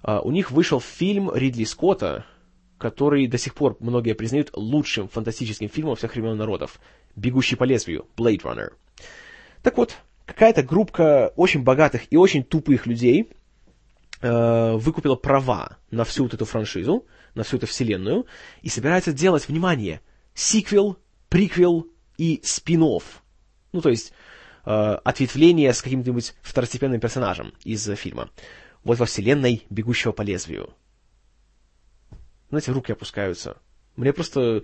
uh, 0.03 0.21
у 0.23 0.31
них 0.31 0.51
вышел 0.51 0.81
фильм 0.81 1.31
Ридли 1.33 1.65
Скотта, 1.65 2.25
который 2.79 3.27
до 3.27 3.39
сих 3.39 3.55
пор 3.55 3.77
многие 3.81 4.15
признают 4.15 4.51
лучшим 4.55 5.09
фантастическим 5.09 5.69
фильмом 5.69 5.97
всех 5.97 6.15
времен 6.15 6.37
народов. 6.37 6.81
«Бегущий 7.15 7.57
по 7.57 7.65
лезвию», 7.65 8.07
Blade 8.17 8.43
Runner. 8.43 8.73
Так 9.63 9.79
вот, 9.79 9.97
какая-то 10.27 10.63
группа 10.63 11.33
очень 11.37 11.63
богатых 11.63 12.03
и 12.11 12.17
очень 12.17 12.45
тупых 12.45 12.87
людей 12.87 13.31
э, 14.21 14.73
выкупила 14.75 15.17
права 15.17 15.79
на 15.91 16.05
всю 16.05 16.25
вот 16.25 16.35
эту 16.35 16.45
франшизу, 16.45 17.07
на 17.35 17.43
всю 17.43 17.57
эту 17.57 17.67
вселенную, 17.67 18.27
и 18.61 18.69
собирается 18.69 19.13
делать, 19.13 19.49
внимание, 19.49 20.03
сиквел, 20.37 20.99
приквел 21.29 21.89
и 22.17 22.41
спин 22.45 22.85
-офф. 22.85 23.03
Ну, 23.73 23.81
то 23.81 23.89
есть 23.89 24.13
э, 24.65 24.71
ответвление 24.71 25.73
с 25.73 25.83
каким-нибудь 25.83 26.35
второстепенным 26.43 27.01
персонажем 27.01 27.53
из 27.65 27.85
фильма. 27.97 28.31
Вот 28.85 28.99
во 28.99 29.07
вселенной 29.07 29.67
«Бегущего 29.71 30.13
по 30.13 30.23
лезвию». 30.23 30.73
Знаете, 32.51 32.71
руки 32.71 32.93
опускаются. 32.93 33.57
Мне 33.97 34.13
просто... 34.13 34.63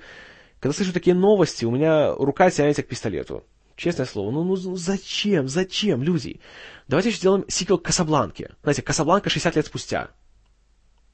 Когда 0.61 0.72
слышу 0.76 0.92
такие 0.92 1.16
новости, 1.16 1.64
у 1.64 1.72
меня 1.72 2.12
рука 2.14 2.48
тянется 2.50 2.85
к 2.85 2.88
пистолету. 2.88 3.44
Честное 3.74 4.06
слово, 4.06 4.30
ну, 4.30 4.44
ну, 4.44 4.56
ну 4.56 4.76
зачем, 4.76 5.48
зачем, 5.48 6.02
люди? 6.04 6.40
Давайте 6.87 7.08
еще 7.08 7.18
сделаем 7.18 7.44
сиквел 7.48 7.78
к 7.78 7.85
Касабланке. 7.85 8.54
Знаете, 8.62 8.82
Касабланка 8.82 9.28
60 9.28 9.56
лет 9.56 9.66
спустя. 9.66 10.11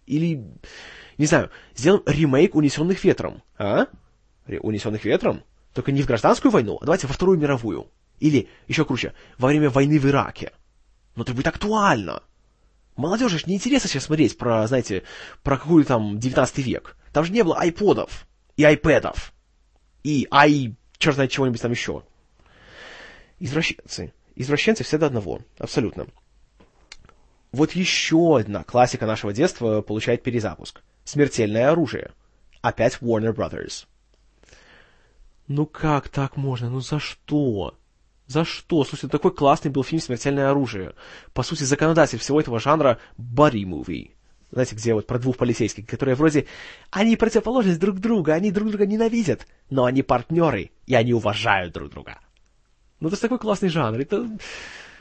Или, 0.05 0.45
не 1.17 1.27
знаю, 1.27 1.51
сделаем 1.75 2.03
ремейк 2.05 2.55
«Унесенных 2.55 3.03
ветром». 3.05 3.43
А? 3.57 3.87
Унесенных 4.57 5.05
ветром, 5.05 5.45
только 5.75 5.93
не 5.93 6.03
в 6.03 6.07
гражданскую 6.07 6.51
войну, 6.51 6.79
а 6.81 6.85
давайте 6.85 7.07
во 7.07 7.13
Вторую 7.13 7.39
мировую. 7.39 7.89
Или, 8.21 8.49
еще 8.67 8.85
круче, 8.85 9.15
во 9.37 9.49
время 9.49 9.71
войны 9.71 9.99
в 9.99 10.07
Ираке. 10.07 10.53
Но 11.15 11.23
это 11.23 11.35
будет 11.35 11.49
актуально. 11.49 12.23
Молодежи 12.97 13.39
же 13.39 13.47
неинтересно 13.47 13.89
сейчас 13.89 14.05
смотреть 14.05 14.37
про, 14.39 14.67
знаете, 14.67 15.05
про 15.43 15.57
какую 15.57 15.85
там 15.85 16.19
19 16.19 16.59
век. 16.59 16.97
Там 17.13 17.25
же 17.25 17.33
не 17.33 17.45
было 17.45 17.59
айподов 17.59 18.27
и 18.57 18.65
айпэдов. 18.65 19.33
И 20.03 20.27
ай... 20.31 20.75
черт 20.99 21.15
знает 21.15 21.31
чего-нибудь 21.31 21.61
там 21.61 21.71
еще. 21.71 22.03
Извращенцы. 23.39 24.13
Извращенцы 24.35 24.85
все 24.85 24.99
до 24.99 25.07
одного. 25.07 25.41
Абсолютно. 25.59 26.07
Вот 27.51 27.73
еще 27.73 28.39
одна 28.39 28.63
классика 28.63 29.07
нашего 29.07 29.33
детства 29.33 29.81
получает 29.81 30.23
перезапуск. 30.23 30.83
Смертельное 31.05 31.71
оружие. 31.71 32.13
Опять 32.63 32.99
Warner 33.01 33.35
Brothers. 33.35 33.87
Ну 35.49 35.65
как 35.65 36.11
так 36.11 36.37
можно? 36.37 36.69
Ну 36.69 36.81
за 36.81 36.99
что? 36.99 37.79
За 38.27 38.45
что? 38.45 38.85
Слушайте, 38.85 39.09
такой 39.09 39.35
классный 39.35 39.71
был 39.71 39.83
фильм 39.83 40.03
«Смертельное 40.03 40.51
оружие». 40.51 40.95
По 41.33 41.43
сути, 41.43 41.63
законодатель 41.63 42.19
всего 42.19 42.39
этого 42.39 42.61
жанра 42.61 42.99
movie. 43.19 44.11
Знаете, 44.51 44.77
где 44.77 44.93
вот 44.93 45.07
про 45.07 45.19
двух 45.19 45.39
полицейских, 45.39 45.87
которые 45.87 46.15
вроде... 46.15 46.47
Они 46.91 47.17
противоположность 47.17 47.81
друг 47.81 47.99
друга, 47.99 48.35
они 48.35 48.51
друг 48.51 48.69
друга 48.69 48.87
ненавидят, 48.87 49.47
но 49.71 49.87
они 49.87 50.03
партнеры, 50.03 50.71
и 50.87 50.95
они 50.95 51.15
уважают 51.15 51.73
друг 51.73 51.91
друга. 51.91 52.19
Ну, 53.01 53.09
это 53.09 53.19
такой 53.19 53.39
классный 53.39 53.71
жанр. 53.71 53.99
Это... 53.99 54.29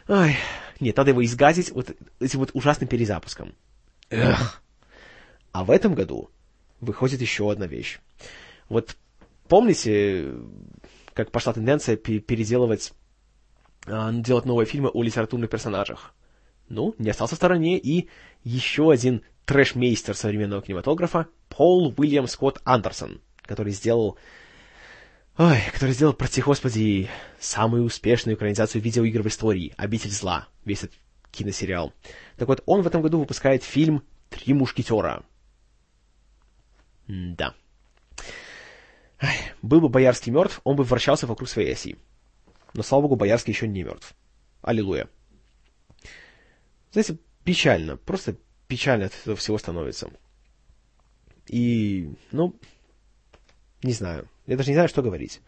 Ай, 0.08 0.38
нет, 0.80 0.96
надо 0.96 1.10
его 1.12 1.24
изгазить 1.26 1.72
вот 1.72 1.96
этим 2.22 2.40
вот 2.40 2.52
ужасным 2.54 2.88
перезапуском. 2.88 3.54
Эх. 4.10 4.62
А 5.52 5.66
в 5.66 5.72
этом 5.72 5.96
году 5.96 6.30
выходит 6.80 7.20
еще 7.20 7.52
одна 7.52 7.68
вещь. 7.68 8.00
Вот 8.70 8.96
Помните, 9.48 10.34
как 11.14 11.32
пошла 11.32 11.54
тенденция 11.54 11.96
переделывать, 11.96 12.94
а, 13.86 14.12
делать 14.12 14.46
новые 14.46 14.68
фильмы 14.68 14.90
о 14.90 15.04
литературных 15.04 15.50
персонажах? 15.50 16.14
Ну, 16.70 16.96
не 16.98 17.10
остался 17.10 17.36
в 17.36 17.38
стороне 17.38 17.78
и 17.78 18.10
еще 18.44 18.92
один 18.92 19.24
трэш-мейстер 19.46 20.14
современного 20.14 20.62
кинематографа 20.62 21.28
Пол 21.50 21.94
Уильям 21.98 22.28
Скотт 22.28 22.62
Андерсон, 22.66 23.22
который 23.44 23.72
сделал 23.72 24.18
Ой, 25.38 25.60
который 25.72 25.92
сделал, 25.92 26.14
прости 26.14 26.42
господи, 26.42 27.10
самую 27.40 27.84
успешную 27.84 28.36
экранизацию 28.36 28.82
видеоигр 28.82 29.22
в 29.22 29.28
истории 29.28 29.74
«Обитель 29.78 30.10
зла», 30.10 30.48
весь 30.66 30.84
этот 30.84 30.98
киносериал. 31.32 31.94
Так 32.38 32.48
вот, 32.48 32.64
он 32.66 32.82
в 32.82 32.88
этом 32.88 33.04
году 33.04 33.20
выпускает 33.20 33.64
фильм 33.64 34.04
«Три 34.32 34.56
мушкетера». 34.56 35.24
Да. 37.08 37.54
Был 39.62 39.82
бы 39.82 39.90
Боярский 39.90 40.32
мертв, 40.32 40.62
он 40.64 40.76
бы 40.76 40.84
вращался 40.84 41.28
вокруг 41.28 41.50
своей 41.50 41.74
оси. 41.74 41.98
Но, 42.74 42.84
слава 42.84 43.04
богу, 43.04 43.16
Боярский 43.16 43.54
еще 43.54 43.68
не 43.68 43.84
мертв. 43.84 44.14
Аллилуйя. 44.62 45.08
Знаете, 46.92 47.18
печально, 47.44 47.98
просто 47.98 48.36
печально 48.68 49.06
от 49.06 49.14
этого 49.22 49.36
всего 49.36 49.58
становится. 49.58 50.10
И, 51.48 52.12
ну, 52.32 52.56
не 53.84 53.94
знаю. 53.94 54.28
Я 54.46 54.58
даже 54.58 54.70
не 54.70 54.76
знаю, 54.76 54.90
что 54.90 55.02
говорить. 55.02 55.42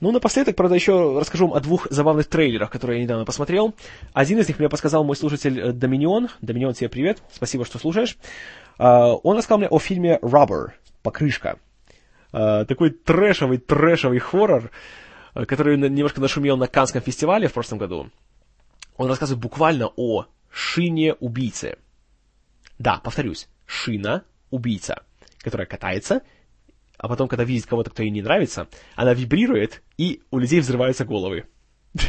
Ну, 0.00 0.12
напоследок, 0.12 0.54
правда, 0.54 0.76
еще 0.76 1.18
расскажу 1.18 1.48
вам 1.48 1.56
о 1.56 1.60
двух 1.60 1.88
забавных 1.90 2.28
трейлерах, 2.28 2.70
которые 2.70 2.98
я 2.98 3.04
недавно 3.04 3.24
посмотрел. 3.24 3.74
Один 4.12 4.38
из 4.38 4.46
них 4.46 4.60
мне 4.60 4.68
подсказал 4.68 5.02
мой 5.02 5.16
слушатель 5.16 5.58
э, 5.58 5.72
Доминион. 5.72 6.28
Доминион, 6.40 6.74
тебе 6.74 6.88
привет, 6.88 7.20
спасибо, 7.32 7.64
что 7.64 7.78
слушаешь. 7.78 8.16
А, 8.78 9.14
он 9.14 9.36
рассказал 9.36 9.58
мне 9.58 9.68
о 9.68 9.80
фильме 9.80 10.18
«Rubber», 10.22 10.70
«Покрышка». 11.02 11.58
А, 12.32 12.64
такой 12.64 12.90
трэшевый, 12.90 13.58
трэшевый 13.58 14.18
хоррор, 14.18 14.70
э, 15.34 15.44
который 15.44 15.76
немножко 15.76 16.20
нашумел 16.20 16.56
на 16.56 16.66
Канском 16.66 17.02
фестивале 17.02 17.48
в 17.48 17.52
прошлом 17.52 17.78
году. 17.78 18.10
Он 18.96 19.08
рассказывает 19.08 19.42
буквально 19.42 19.90
о 19.96 20.26
шине-убийце. 20.50 21.78
Да, 22.78 23.00
повторюсь, 23.02 23.48
шина-убийца, 23.66 25.02
которая 25.42 25.66
катается 25.66 26.22
а 26.98 27.08
потом, 27.08 27.28
когда 27.28 27.44
видит 27.44 27.66
кого-то, 27.66 27.90
кто 27.90 28.02
ей 28.02 28.10
не 28.10 28.22
нравится, 28.22 28.68
она 28.96 29.14
вибрирует, 29.14 29.82
и 29.96 30.20
у 30.30 30.38
людей 30.38 30.60
взрываются 30.60 31.04
головы. 31.04 31.46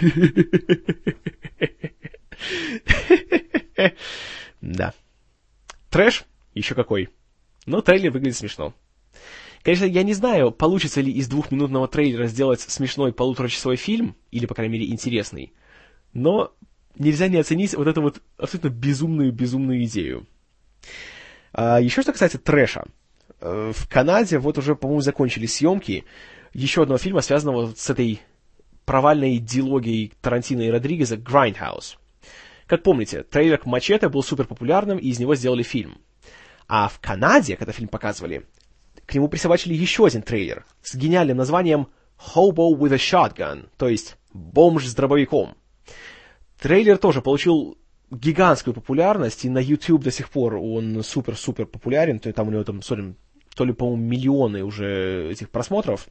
Да. 4.62 4.94
Трэш 5.90 6.26
еще 6.54 6.76
какой. 6.76 7.10
Но 7.66 7.82
трейлер 7.82 8.12
выглядит 8.12 8.36
смешно. 8.36 8.74
Конечно, 9.64 9.86
я 9.86 10.04
не 10.04 10.14
знаю, 10.14 10.52
получится 10.52 11.02
ли 11.02 11.12
из 11.12 11.28
двухминутного 11.28 11.88
трейлера 11.88 12.28
сделать 12.28 12.62
смешной 12.62 13.12
полуторачасовой 13.12 13.76
фильм, 13.76 14.16
или, 14.32 14.46
по 14.46 14.56
крайней 14.56 14.74
мере, 14.74 14.90
интересный, 14.90 15.54
но 16.14 16.54
нельзя 16.98 17.28
не 17.28 17.38
оценить 17.38 17.76
вот 17.76 17.88
эту 17.88 18.02
вот 18.02 18.22
абсолютно 18.38 18.70
безумную-безумную 18.70 19.84
идею. 19.84 20.28
А, 21.52 21.80
еще 21.80 22.02
что 22.02 22.14
касается 22.14 22.40
трэша. 22.40 22.86
Э, 23.42 23.72
в 23.76 23.88
Канаде 23.90 24.40
вот 24.40 24.58
уже, 24.58 24.76
по-моему, 24.76 25.02
закончили 25.02 25.46
съемки 25.46 26.06
еще 26.54 26.84
одного 26.84 26.98
фильма, 26.98 27.22
связанного 27.22 27.74
с 27.76 27.90
этой 27.90 28.22
провальной 28.86 29.38
дилогией 29.38 30.14
Тарантино 30.22 30.62
и 30.62 30.70
Родригеза 30.70 31.16
«Grindhouse». 31.16 31.98
Как 32.66 32.84
помните, 32.84 33.24
трейлер 33.24 33.58
к 33.58 33.66
«Мачете» 33.66 34.10
был 34.10 34.24
супер 34.24 34.46
популярным, 34.46 34.98
и 34.98 35.10
из 35.10 35.20
него 35.20 35.36
сделали 35.36 35.64
фильм. 35.64 36.00
А 36.68 36.88
в 36.88 37.00
Канаде, 37.00 37.56
когда 37.56 37.72
фильм 37.72 37.88
показывали, 37.88 38.46
к 39.10 39.16
нему 39.16 39.28
присобачили 39.28 39.74
еще 39.74 40.06
один 40.06 40.22
трейлер 40.22 40.68
с 40.84 40.94
гениальным 40.94 41.38
названием 41.38 41.88
«Hobo 42.36 42.70
with 42.78 42.94
a 42.94 42.98
Shotgun», 42.98 43.68
то 43.76 43.90
есть 43.90 44.18
«Бомж 44.34 44.86
с 44.86 44.94
дробовиком». 44.94 45.56
Трейлер 46.60 47.00
тоже 47.00 47.24
получил 47.24 47.80
гигантскую 48.12 48.76
популярность, 48.76 49.46
и 49.46 49.50
на 49.50 49.58
YouTube 49.58 50.04
до 50.04 50.12
сих 50.12 50.30
пор 50.30 50.58
он 50.58 51.02
супер-супер 51.02 51.66
популярен, 51.66 52.20
то 52.20 52.32
там 52.32 52.50
у 52.50 52.52
него 52.52 52.64
там, 52.64 52.84
смотрим, 52.84 53.16
то 53.56 53.66
ли, 53.66 53.74
по-моему, 53.74 54.04
миллионы 54.04 54.64
уже 54.64 55.32
этих 55.32 55.50
просмотров, 55.50 56.08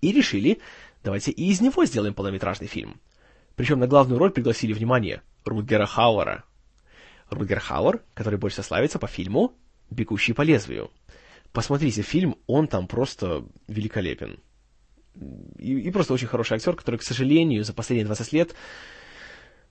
и 0.00 0.10
решили, 0.10 0.58
давайте 1.04 1.30
и 1.30 1.48
из 1.48 1.60
него 1.60 1.84
сделаем 1.84 2.14
полнометражный 2.14 2.66
фильм. 2.66 3.00
Причем 3.54 3.78
на 3.78 3.86
главную 3.86 4.18
роль 4.18 4.32
пригласили, 4.32 4.72
внимание, 4.72 5.22
Рутгера 5.44 5.86
Хауэра. 5.86 6.42
Рутгер 7.28 7.60
Хауэр, 7.60 8.02
который 8.14 8.40
больше 8.40 8.64
славится 8.64 8.98
по 8.98 9.06
фильму 9.06 9.52
«Бегущий 9.90 10.32
по 10.32 10.42
лезвию». 10.42 10.90
Посмотрите 11.52 12.02
фильм, 12.02 12.36
он 12.46 12.68
там 12.68 12.86
просто 12.86 13.44
великолепен. 13.66 14.40
И, 15.58 15.78
и 15.78 15.90
просто 15.90 16.14
очень 16.14 16.28
хороший 16.28 16.56
актер, 16.56 16.76
который, 16.76 16.96
к 16.96 17.02
сожалению, 17.02 17.64
за 17.64 17.72
последние 17.72 18.06
20 18.06 18.32
лет 18.32 18.54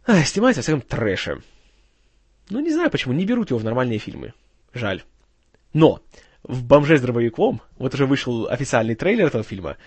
ах, 0.06 0.28
снимается 0.28 0.60
во 0.60 0.64
всяком 0.64 0.82
трэше. 0.82 1.42
Ну, 2.50 2.60
не 2.60 2.72
знаю 2.72 2.92
почему, 2.92 3.14
не 3.14 3.26
берут 3.26 3.52
его 3.52 3.60
в 3.60 3.64
нормальные 3.64 4.00
фильмы. 4.00 4.34
Жаль. 4.74 5.04
Но 5.74 6.02
в 6.44 6.64
«Бомже 6.64 6.98
с 6.98 7.02
дробовиком», 7.02 7.62
вот 7.78 7.94
уже 7.94 8.06
вышел 8.06 8.48
официальный 8.48 8.96
трейлер 8.96 9.28
этого 9.28 9.44
фильма, 9.44 9.78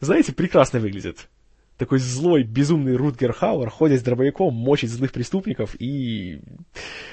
знаете, 0.00 0.32
прекрасно 0.32 0.80
выглядит. 0.80 1.28
Такой 1.76 1.98
злой, 1.98 2.44
безумный 2.44 2.94
Рутгер 2.94 3.32
Хауэр 3.32 3.68
ходит 3.68 4.00
с 4.00 4.04
дробовиком, 4.04 4.54
мочит 4.54 4.90
злых 4.90 5.10
преступников, 5.10 5.74
и 5.80 6.40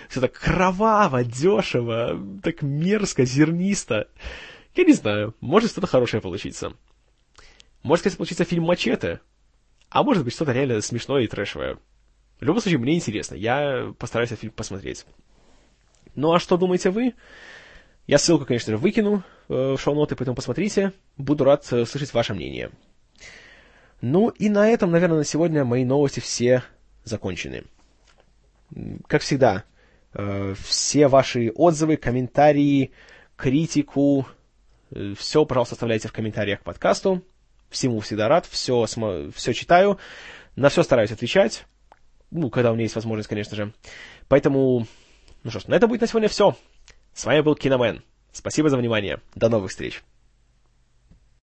все 0.08 0.22
так 0.22 0.34
кроваво, 0.34 1.24
дешево, 1.24 2.20
так 2.44 2.62
мерзко, 2.62 3.26
зернисто. 3.26 4.08
Я 4.76 4.84
не 4.84 4.94
знаю, 4.94 5.36
может 5.42 5.72
что-то 5.72 5.88
хорошее 5.88 6.22
получиться. 6.22 6.74
Может, 7.82 8.04
кстати, 8.04 8.18
получится 8.18 8.46
фильм 8.46 8.66
«Мачете», 8.66 9.20
а 9.90 10.04
может 10.04 10.24
быть 10.24 10.34
что-то 10.34 10.52
реально 10.52 10.80
смешное 10.82 11.24
и 11.24 11.28
трэшевое. 11.28 11.78
В 12.40 12.44
любом 12.44 12.62
случае, 12.62 12.80
мне 12.80 12.96
интересно, 12.96 13.36
я 13.36 13.94
постараюсь 13.98 14.30
этот 14.30 14.42
фильм 14.42 14.54
посмотреть. 14.54 15.06
Ну 16.14 16.34
а 16.34 16.40
что 16.40 16.58
думаете 16.58 16.92
вы? 16.92 17.16
Я 18.06 18.18
ссылку, 18.20 18.46
конечно 18.46 18.72
же, 18.72 18.78
выкину 18.78 19.24
э, 19.48 19.76
в 19.76 19.78
шоу-ноты, 19.78 20.16
поэтому 20.16 20.36
посмотрите. 20.36 20.94
Буду 21.18 21.46
рад 21.46 21.66
э, 21.72 21.86
слышать 21.86 22.14
ваше 22.14 22.34
мнение. 22.34 22.72
Ну 24.02 24.30
и 24.30 24.50
на 24.50 24.68
этом, 24.68 24.92
наверное, 24.92 25.20
на 25.20 25.24
сегодня 25.24 25.64
мои 25.64 25.86
новости 25.86 26.20
все 26.20 26.64
закончены. 27.04 27.64
Как 29.08 29.22
всегда, 29.22 29.64
э, 30.14 30.56
все 30.64 31.08
ваши 31.08 31.52
отзывы, 31.54 31.98
комментарии, 31.98 32.92
критику, 33.36 34.28
все, 35.16 35.46
пожалуйста, 35.46 35.76
оставляйте 35.76 36.08
в 36.08 36.14
комментариях 36.14 36.62
к 36.62 36.64
подкасту. 36.64 37.24
Всему 37.70 38.02
всегда 38.02 38.28
рад, 38.28 38.46
все, 38.46 38.86
все 39.34 39.54
читаю, 39.54 39.98
на 40.56 40.70
все 40.70 40.84
стараюсь 40.84 41.12
отвечать. 41.12 41.66
Ну, 42.30 42.50
когда 42.50 42.72
у 42.72 42.74
меня 42.74 42.84
есть 42.84 42.96
возможность, 42.96 43.30
конечно 43.30 43.56
же. 43.56 43.74
Поэтому, 44.28 44.88
ну 45.44 45.50
что 45.50 45.60
ж, 45.60 45.68
на 45.68 45.76
это 45.76 45.88
будет 45.88 46.02
на 46.02 46.08
сегодня 46.08 46.28
все. 46.28 46.58
С 47.14 47.26
вами 47.26 47.42
был 47.42 47.56
Киномен. 47.56 48.04
Спасибо 48.32 48.70
за 48.70 48.78
внимание. 48.78 49.22
До 49.36 49.50
новых 49.50 49.72
встреч. 49.72 50.02